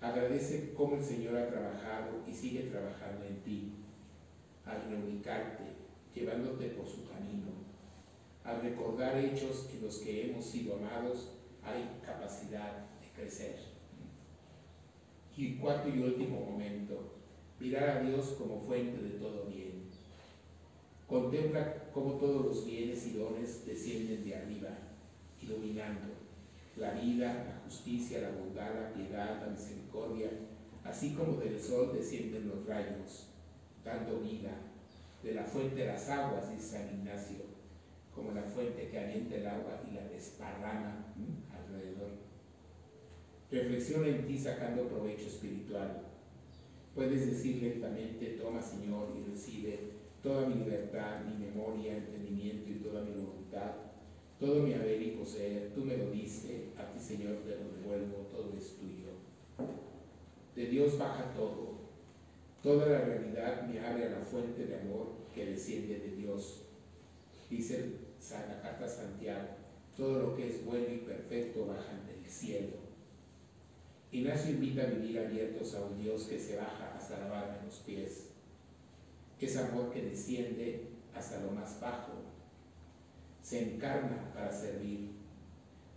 Agradece 0.02 0.74
cómo 0.76 0.96
el 0.96 1.04
Señor 1.04 1.38
ha 1.38 1.48
trabajado 1.48 2.24
y 2.28 2.34
sigue 2.34 2.72
trabajando 2.72 3.24
en 3.24 3.40
ti, 3.44 3.72
al 4.66 4.90
reubicarte, 4.90 5.64
llevándote 6.16 6.70
por 6.70 6.88
su 6.88 7.08
camino, 7.08 7.52
al 8.44 8.64
recordar 8.64 9.16
hechos 9.20 9.70
en 9.72 9.84
los 9.84 10.00
que 10.00 10.26
hemos 10.26 10.44
sido 10.44 10.78
amados, 10.78 11.34
hay 11.64 12.00
capacidad 12.04 12.88
de 13.00 13.12
crecer. 13.16 13.60
Y 15.38 15.58
cuarto 15.58 15.88
y 15.88 16.00
último 16.00 16.40
momento, 16.50 17.14
mirar 17.60 17.90
a 17.90 18.02
Dios 18.02 18.36
como 18.40 18.60
fuente 18.60 19.00
de 19.04 19.20
todo 19.20 19.46
bien. 19.46 19.84
Contempla 21.08 21.92
cómo 21.94 22.14
todos 22.14 22.44
los 22.44 22.66
bienes 22.66 23.06
y 23.06 23.18
dones 23.20 23.68
descienden 23.68 24.24
de 24.24 24.36
arriba, 24.36 24.70
iluminando 25.40 26.21
la 26.78 26.92
vida, 26.94 27.46
la 27.48 27.62
justicia, 27.66 28.22
la 28.22 28.32
bondad, 28.32 28.74
la 28.74 28.94
piedad, 28.94 29.42
la 29.42 29.52
misericordia, 29.52 30.30
así 30.84 31.14
como 31.14 31.38
del 31.38 31.60
sol 31.60 31.92
descienden 31.94 32.48
los 32.48 32.66
rayos, 32.66 33.28
dando 33.84 34.20
vida. 34.20 34.52
De 35.24 35.36
la 35.36 35.44
fuente 35.44 35.76
de 35.76 35.86
las 35.86 36.10
aguas, 36.10 36.50
dice 36.50 36.78
San 36.78 36.90
Ignacio, 36.98 37.38
como 38.16 38.32
la 38.32 38.42
fuente 38.42 38.90
que 38.90 38.98
alienta 38.98 39.36
el 39.36 39.48
agua 39.48 39.84
y 39.88 39.94
la 39.94 40.08
desparrama 40.08 41.14
alrededor. 41.52 42.10
Reflexiona 43.52 44.08
en 44.08 44.26
ti 44.26 44.38
sacando 44.40 44.88
provecho 44.88 45.28
espiritual. 45.28 46.08
Puedes 46.96 47.28
decir 47.28 47.62
lentamente, 47.62 48.38
toma 48.42 48.62
Señor 48.62 49.10
y 49.16 49.30
recibe 49.30 49.92
toda 50.24 50.48
mi 50.48 50.56
libertad, 50.56 51.24
mi 51.26 51.46
memoria, 51.46 51.98
entendimiento 51.98 52.70
y 52.70 52.76
toda 52.76 53.04
mi 53.04 53.12
voluntad, 53.12 53.91
todo 54.42 54.64
mi 54.64 54.74
haber 54.74 55.00
y 55.02 55.12
poseer. 55.12 55.72
Tú 55.76 55.86
me 55.86 55.96
lo 55.96 56.10
diste, 56.10 56.72
a 56.76 56.92
ti 56.92 57.00
Señor 57.00 57.38
te 57.46 57.52
lo 57.52 57.72
devuelvo, 57.78 58.28
todo 58.32 58.52
es 58.58 58.76
tuyo. 58.76 59.12
De 60.56 60.66
Dios 60.66 60.98
baja 60.98 61.32
todo. 61.36 61.80
Toda 62.64 62.88
la 62.88 63.02
realidad 63.02 63.68
me 63.68 63.80
abre 63.80 64.08
a 64.08 64.20
la 64.20 64.26
fuente 64.26 64.66
de 64.66 64.80
amor 64.80 65.12
que 65.34 65.46
desciende 65.46 66.00
de 66.00 66.16
Dios. 66.16 66.64
Dice 67.50 67.92
la 68.30 68.62
carta 68.62 68.88
Santiago, 68.88 69.48
todo 69.96 70.20
lo 70.20 70.36
que 70.36 70.48
es 70.48 70.66
bueno 70.66 70.88
y 70.92 70.98
perfecto 70.98 71.68
baja 71.68 71.94
del 72.08 72.30
cielo. 72.30 72.82
Ignacio 74.12 74.52
invita 74.52 74.84
a 74.84 74.88
vivir 74.88 75.20
abiertos 75.20 75.76
a 75.76 75.86
un 75.86 76.02
Dios 76.02 76.24
que 76.24 76.40
se 76.40 76.58
baja 76.58 76.96
hasta 76.96 77.20
lavarme 77.20 77.66
los 77.66 77.76
pies. 77.80 78.30
Es 79.40 79.58
amor 79.58 79.92
que 79.92 80.02
desciende 80.02 80.88
hasta 81.16 81.42
lo 81.42 81.52
más 81.52 81.80
bajo. 81.80 82.21
Se 83.42 83.74
encarna 83.74 84.32
para 84.34 84.52
servir. 84.52 85.10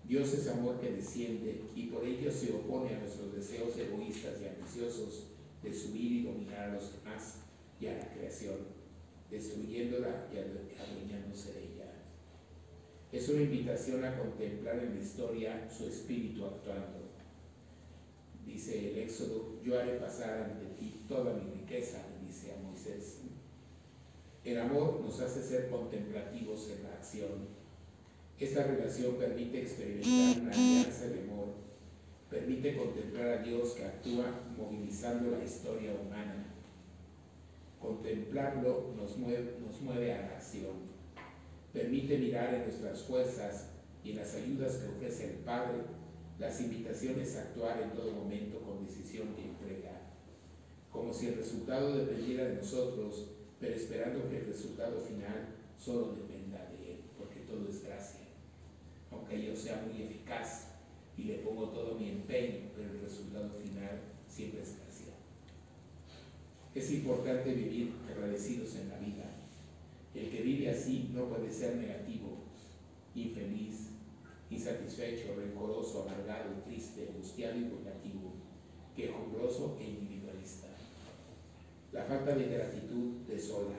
Dios 0.06 0.32
es 0.34 0.48
amor 0.48 0.80
que 0.80 0.92
desciende 0.92 1.62
y 1.74 1.86
por 1.86 2.04
ello 2.04 2.30
se 2.30 2.52
opone 2.52 2.94
a 2.94 2.98
nuestros 2.98 3.34
deseos 3.34 3.76
egoístas 3.78 4.40
y 4.40 4.48
ambiciosos 4.48 5.28
de 5.62 5.72
subir 5.72 6.12
y 6.12 6.24
dominar 6.24 6.70
a 6.70 6.74
los 6.74 6.92
demás 6.92 7.38
y 7.80 7.86
a 7.86 7.94
la 7.96 8.12
creación, 8.12 8.56
destruyéndola 9.30 10.28
y 10.32 10.38
adueñándose 10.38 11.54
de 11.54 11.60
ella. 11.60 11.92
Es 13.12 13.28
una 13.28 13.42
invitación 13.42 14.04
a 14.04 14.18
contemplar 14.18 14.78
en 14.80 14.96
la 14.96 15.00
historia 15.00 15.70
su 15.70 15.86
espíritu 15.86 16.44
actuando. 16.44 17.04
Dice 18.44 18.90
el 18.90 18.98
Éxodo, 18.98 19.62
yo 19.64 19.78
haré 19.78 19.98
pasar 19.98 20.42
ante 20.42 20.66
ti 20.78 21.04
toda 21.08 21.32
mi 21.34 21.50
riqueza, 21.60 22.02
dice 22.26 22.52
a 22.52 22.62
Moisés. 22.62 23.23
El 24.44 24.60
amor 24.60 25.00
nos 25.00 25.20
hace 25.20 25.42
ser 25.42 25.70
contemplativos 25.70 26.70
en 26.70 26.82
la 26.82 26.90
acción. 26.90 27.48
Esta 28.38 28.64
relación 28.64 29.16
permite 29.16 29.62
experimentar 29.62 30.42
una 30.42 30.52
alianza 30.52 31.06
de 31.08 31.22
amor 31.22 31.64
permite 32.34 32.76
contemplar 32.76 33.28
a 33.28 33.42
Dios 33.42 33.74
que 33.74 33.84
actúa 33.84 34.40
movilizando 34.56 35.30
la 35.30 35.44
historia 35.44 35.92
humana. 35.94 36.46
Contemplarlo 37.80 38.92
nos 38.96 39.16
mueve, 39.16 39.58
nos 39.64 39.80
mueve 39.80 40.12
a 40.12 40.22
la 40.22 40.36
acción. 40.36 40.94
Permite 41.72 42.18
mirar 42.18 42.54
en 42.54 42.62
nuestras 42.62 43.02
fuerzas 43.02 43.70
y 44.02 44.10
en 44.10 44.16
las 44.16 44.34
ayudas 44.34 44.76
que 44.76 44.88
ofrece 44.88 45.30
el 45.30 45.36
Padre, 45.44 45.82
las 46.38 46.60
invitaciones 46.60 47.36
a 47.36 47.42
actuar 47.42 47.80
en 47.80 47.92
todo 47.92 48.10
momento 48.12 48.60
con 48.62 48.84
decisión 48.84 49.28
y 49.38 49.48
entrega. 49.48 50.00
Como 50.90 51.12
si 51.12 51.28
el 51.28 51.36
resultado 51.36 51.96
dependiera 51.96 52.44
de 52.44 52.56
nosotros, 52.56 53.33
pero 53.64 53.76
esperando 53.76 54.28
que 54.28 54.40
el 54.40 54.46
resultado 54.46 55.00
final 55.00 55.48
solo 55.78 56.12
dependa 56.12 56.68
de 56.68 56.92
Él, 56.92 56.98
porque 57.16 57.40
todo 57.40 57.66
es 57.66 57.82
gracia. 57.82 58.20
Aunque 59.10 59.36
ello 59.36 59.56
sea 59.56 59.82
muy 59.86 60.02
eficaz, 60.02 60.68
y 61.16 61.22
le 61.22 61.38
pongo 61.38 61.70
todo 61.70 61.94
mi 61.94 62.10
empeño, 62.10 62.68
pero 62.76 62.90
el 62.90 63.00
resultado 63.00 63.48
final 63.62 64.02
siempre 64.28 64.60
es 64.60 64.76
gracia. 64.76 65.14
Es 66.74 66.92
importante 66.92 67.54
vivir 67.54 67.92
agradecidos 68.10 68.74
en 68.76 68.90
la 68.90 68.98
vida. 68.98 69.30
El 70.14 70.28
que 70.28 70.42
vive 70.42 70.68
así 70.68 71.10
no 71.14 71.28
puede 71.30 71.50
ser 71.50 71.76
negativo, 71.76 72.40
infeliz, 73.14 73.92
insatisfecho, 74.50 75.36
rencoroso, 75.36 76.02
amargado, 76.02 76.50
triste, 76.66 77.08
angustiado 77.08 77.56
y 77.56 77.60
negativo, 77.60 78.34
quejumbroso 78.94 79.78
e 79.80 79.84
individualista. 79.84 80.13
La 81.94 82.02
falta 82.02 82.34
de 82.34 82.48
gratitud 82.48 83.22
desola, 83.28 83.76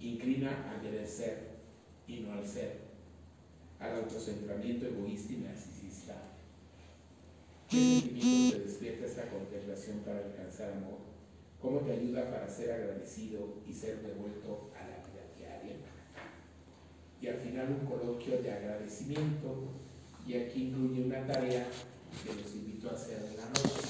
inclina 0.00 0.72
a 0.72 0.80
querer 0.80 1.06
ser 1.06 1.52
y 2.08 2.20
no 2.20 2.32
al 2.32 2.46
ser, 2.46 2.78
al 3.78 3.96
autocentramiento 3.96 4.86
egoísta 4.86 5.34
y 5.34 5.36
narcisista. 5.36 6.14
¿Qué 7.68 8.50
te 8.50 8.60
despierta 8.60 9.04
esta 9.04 9.28
contemplación 9.28 9.98
para 9.98 10.24
alcanzar 10.24 10.72
amor? 10.72 11.00
¿Cómo 11.60 11.80
te 11.80 11.92
ayuda 11.92 12.30
para 12.30 12.48
ser 12.48 12.72
agradecido 12.72 13.56
y 13.68 13.74
ser 13.74 14.00
devuelto 14.00 14.70
a 14.74 14.80
la 14.80 14.96
vida 15.06 15.22
diaria? 15.36 15.76
Y 17.20 17.26
al 17.26 17.36
final 17.36 17.76
un 17.78 17.86
coloquio 17.86 18.40
de 18.40 18.52
agradecimiento 18.52 19.68
y 20.26 20.34
aquí 20.34 20.68
incluye 20.68 21.04
una 21.04 21.26
tarea 21.26 21.66
que 22.24 22.34
los 22.40 22.54
invito 22.54 22.88
a 22.88 22.94
hacer 22.94 23.18
en 23.18 23.36
la 23.36 23.46
noche. 23.48 23.86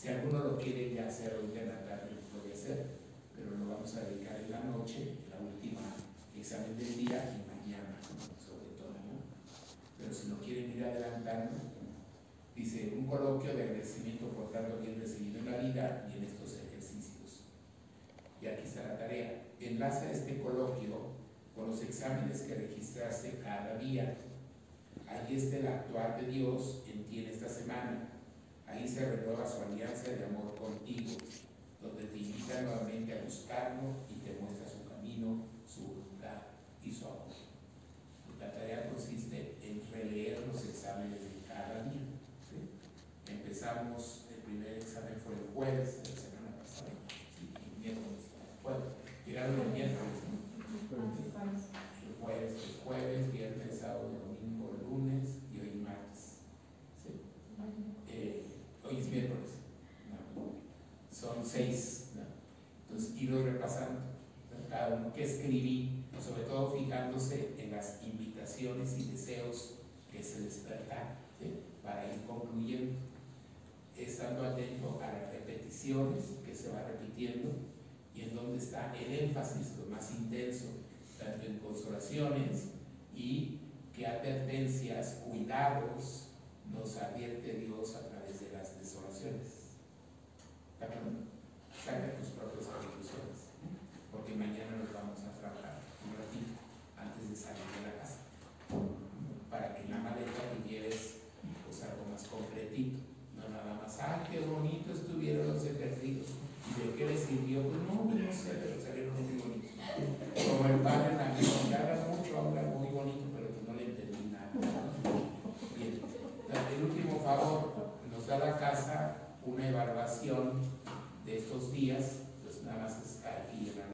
Si 0.00 0.08
alguno 0.08 0.44
lo 0.44 0.56
quiere 0.56 0.94
ya 0.94 1.08
hacer 1.08 1.34
hoy 1.34 1.58
en 1.58 1.68
la 1.68 1.84
tarde, 1.84 2.19
hacer, 2.60 2.86
pero 3.34 3.56
lo 3.56 3.68
vamos 3.74 3.94
a 3.96 4.04
dedicar 4.04 4.36
en 4.36 4.50
la 4.50 4.60
noche, 4.60 5.16
la 5.30 5.40
última 5.40 5.80
examen 6.36 6.76
del 6.76 6.96
día 6.96 7.36
y 7.36 7.48
mañana 7.48 8.00
pero 10.00 10.14
si 10.14 10.28
no 10.28 10.38
quieren 10.40 10.70
ir 10.70 10.82
adelantando, 10.82 11.56
dice 12.56 12.94
un 12.96 13.06
coloquio 13.06 13.54
de 13.54 13.62
agradecimiento 13.64 14.28
por 14.28 14.50
tanto 14.50 14.78
bien 14.80 14.98
recibido 14.98 15.38
en 15.40 15.50
la 15.50 15.58
vida 15.58 16.08
y 16.10 16.18
en 16.18 16.24
estos 16.24 16.54
ejercicios. 16.54 17.44
Y 18.40 18.46
aquí 18.46 18.62
está 18.64 18.88
la 18.88 18.98
tarea. 18.98 19.42
Enlaza 19.60 20.10
este 20.10 20.40
coloquio 20.40 21.12
con 21.54 21.68
los 21.68 21.82
exámenes 21.82 22.40
que 22.42 22.54
registraste 22.54 23.40
cada 23.42 23.76
día. 23.76 24.16
Ahí 25.06 25.36
está 25.36 25.58
el 25.58 25.66
actuar 25.66 26.18
de 26.20 26.30
Dios 26.30 26.82
en 26.90 27.04
ti 27.04 27.20
en 27.20 27.30
esta 27.30 27.48
semana. 27.48 28.08
Ahí 28.66 28.88
se 28.88 29.04
renueva 29.04 29.46
su 29.46 29.62
alianza 29.62 30.10
de 30.10 30.24
amor 30.24 30.54
contigo, 30.54 31.10
donde 31.82 32.04
te 32.04 32.18
invita 32.18 32.62
nuevamente 32.62 33.18
a 33.18 33.24
buscarlo 33.24 33.96
y 34.08 34.14
te 34.20 34.40
muestra 34.40 34.66
su 34.66 34.88
camino, 34.88 35.44
su 35.66 35.86
voluntad 35.88 36.42
y 36.82 36.90
su 36.90 37.04
amor. 37.04 37.30
La 38.40 38.50
tarea 38.50 38.88
consiste 38.90 39.56
en 39.62 39.82
releer 39.92 40.46
los 40.46 40.64
exámenes 40.64 41.20
de 41.24 41.46
cada 41.46 41.84
día. 41.84 42.08
Empezamos, 43.28 44.24
el 44.34 44.40
primer 44.42 44.78
examen 44.78 45.14
fue 45.22 45.34
el 45.34 45.54
jueves 45.54 46.02
de 46.02 46.08
la 46.08 46.16
semana 46.16 46.56
pasada, 46.56 46.88
sí, 47.36 47.52
el 47.54 47.78
miércoles, 47.78 48.32
bueno, 48.62 48.80
llegaron 49.26 49.58
los 49.58 49.66
miércoles, 49.66 50.24
El 50.90 52.14
jueves, 52.18 52.52
el 52.52 52.80
jueves, 52.82 53.32
viernes, 53.32 53.78
sábado, 53.78 54.08
domingo, 54.08 54.76
lunes 54.82 55.38
y 55.52 55.60
hoy 55.60 55.74
martes. 55.84 56.38
Eh, 58.08 58.46
hoy 58.84 58.98
es 58.98 59.06
miércoles. 59.08 59.50
Seis. 61.50 62.10
Entonces, 62.88 63.20
irlo 63.20 63.44
repasando 63.44 64.00
cada 64.68 64.94
uno. 64.94 65.12
Que 65.12 65.24
escribí, 65.24 66.04
sobre 66.24 66.44
todo 66.44 66.70
fijándose 66.70 67.54
en 67.58 67.72
las 67.72 68.00
invitaciones 68.04 68.96
y 68.98 69.10
deseos 69.10 69.74
que 70.12 70.22
se 70.22 70.42
despertan, 70.42 71.18
para 71.82 72.06
ir 72.06 72.20
concluyendo, 72.24 73.00
estando 73.96 74.44
atento 74.44 75.00
a 75.02 75.12
las 75.12 75.32
repeticiones 75.32 76.36
que 76.44 76.54
se 76.54 76.70
va 76.70 76.84
repitiendo 76.84 77.50
y 78.14 78.22
en 78.22 78.36
donde 78.36 78.58
está 78.58 78.94
el 78.96 79.12
énfasis 79.12 79.76
lo 79.78 79.86
más 79.86 80.12
intenso, 80.12 80.66
tanto 81.18 81.46
en 81.46 81.58
consolaciones 81.58 82.68
y 83.14 83.58
qué 83.94 84.06
advertencias, 84.06 85.22
cuidados 85.26 86.28
nos 86.72 86.96
advierte 86.96 87.54
Dios 87.54 87.96
a 87.96 88.08
través 88.08 88.40
de 88.40 88.52
las 88.52 88.78
desolaciones. 88.78 89.60
Saca 91.90 92.14
tus 92.14 92.28
propias 92.38 92.66
conclusiones 92.66 93.50
porque 94.12 94.36
mañana 94.36 94.78
nos 94.78 94.92
vamos 94.94 95.18
a 95.26 95.29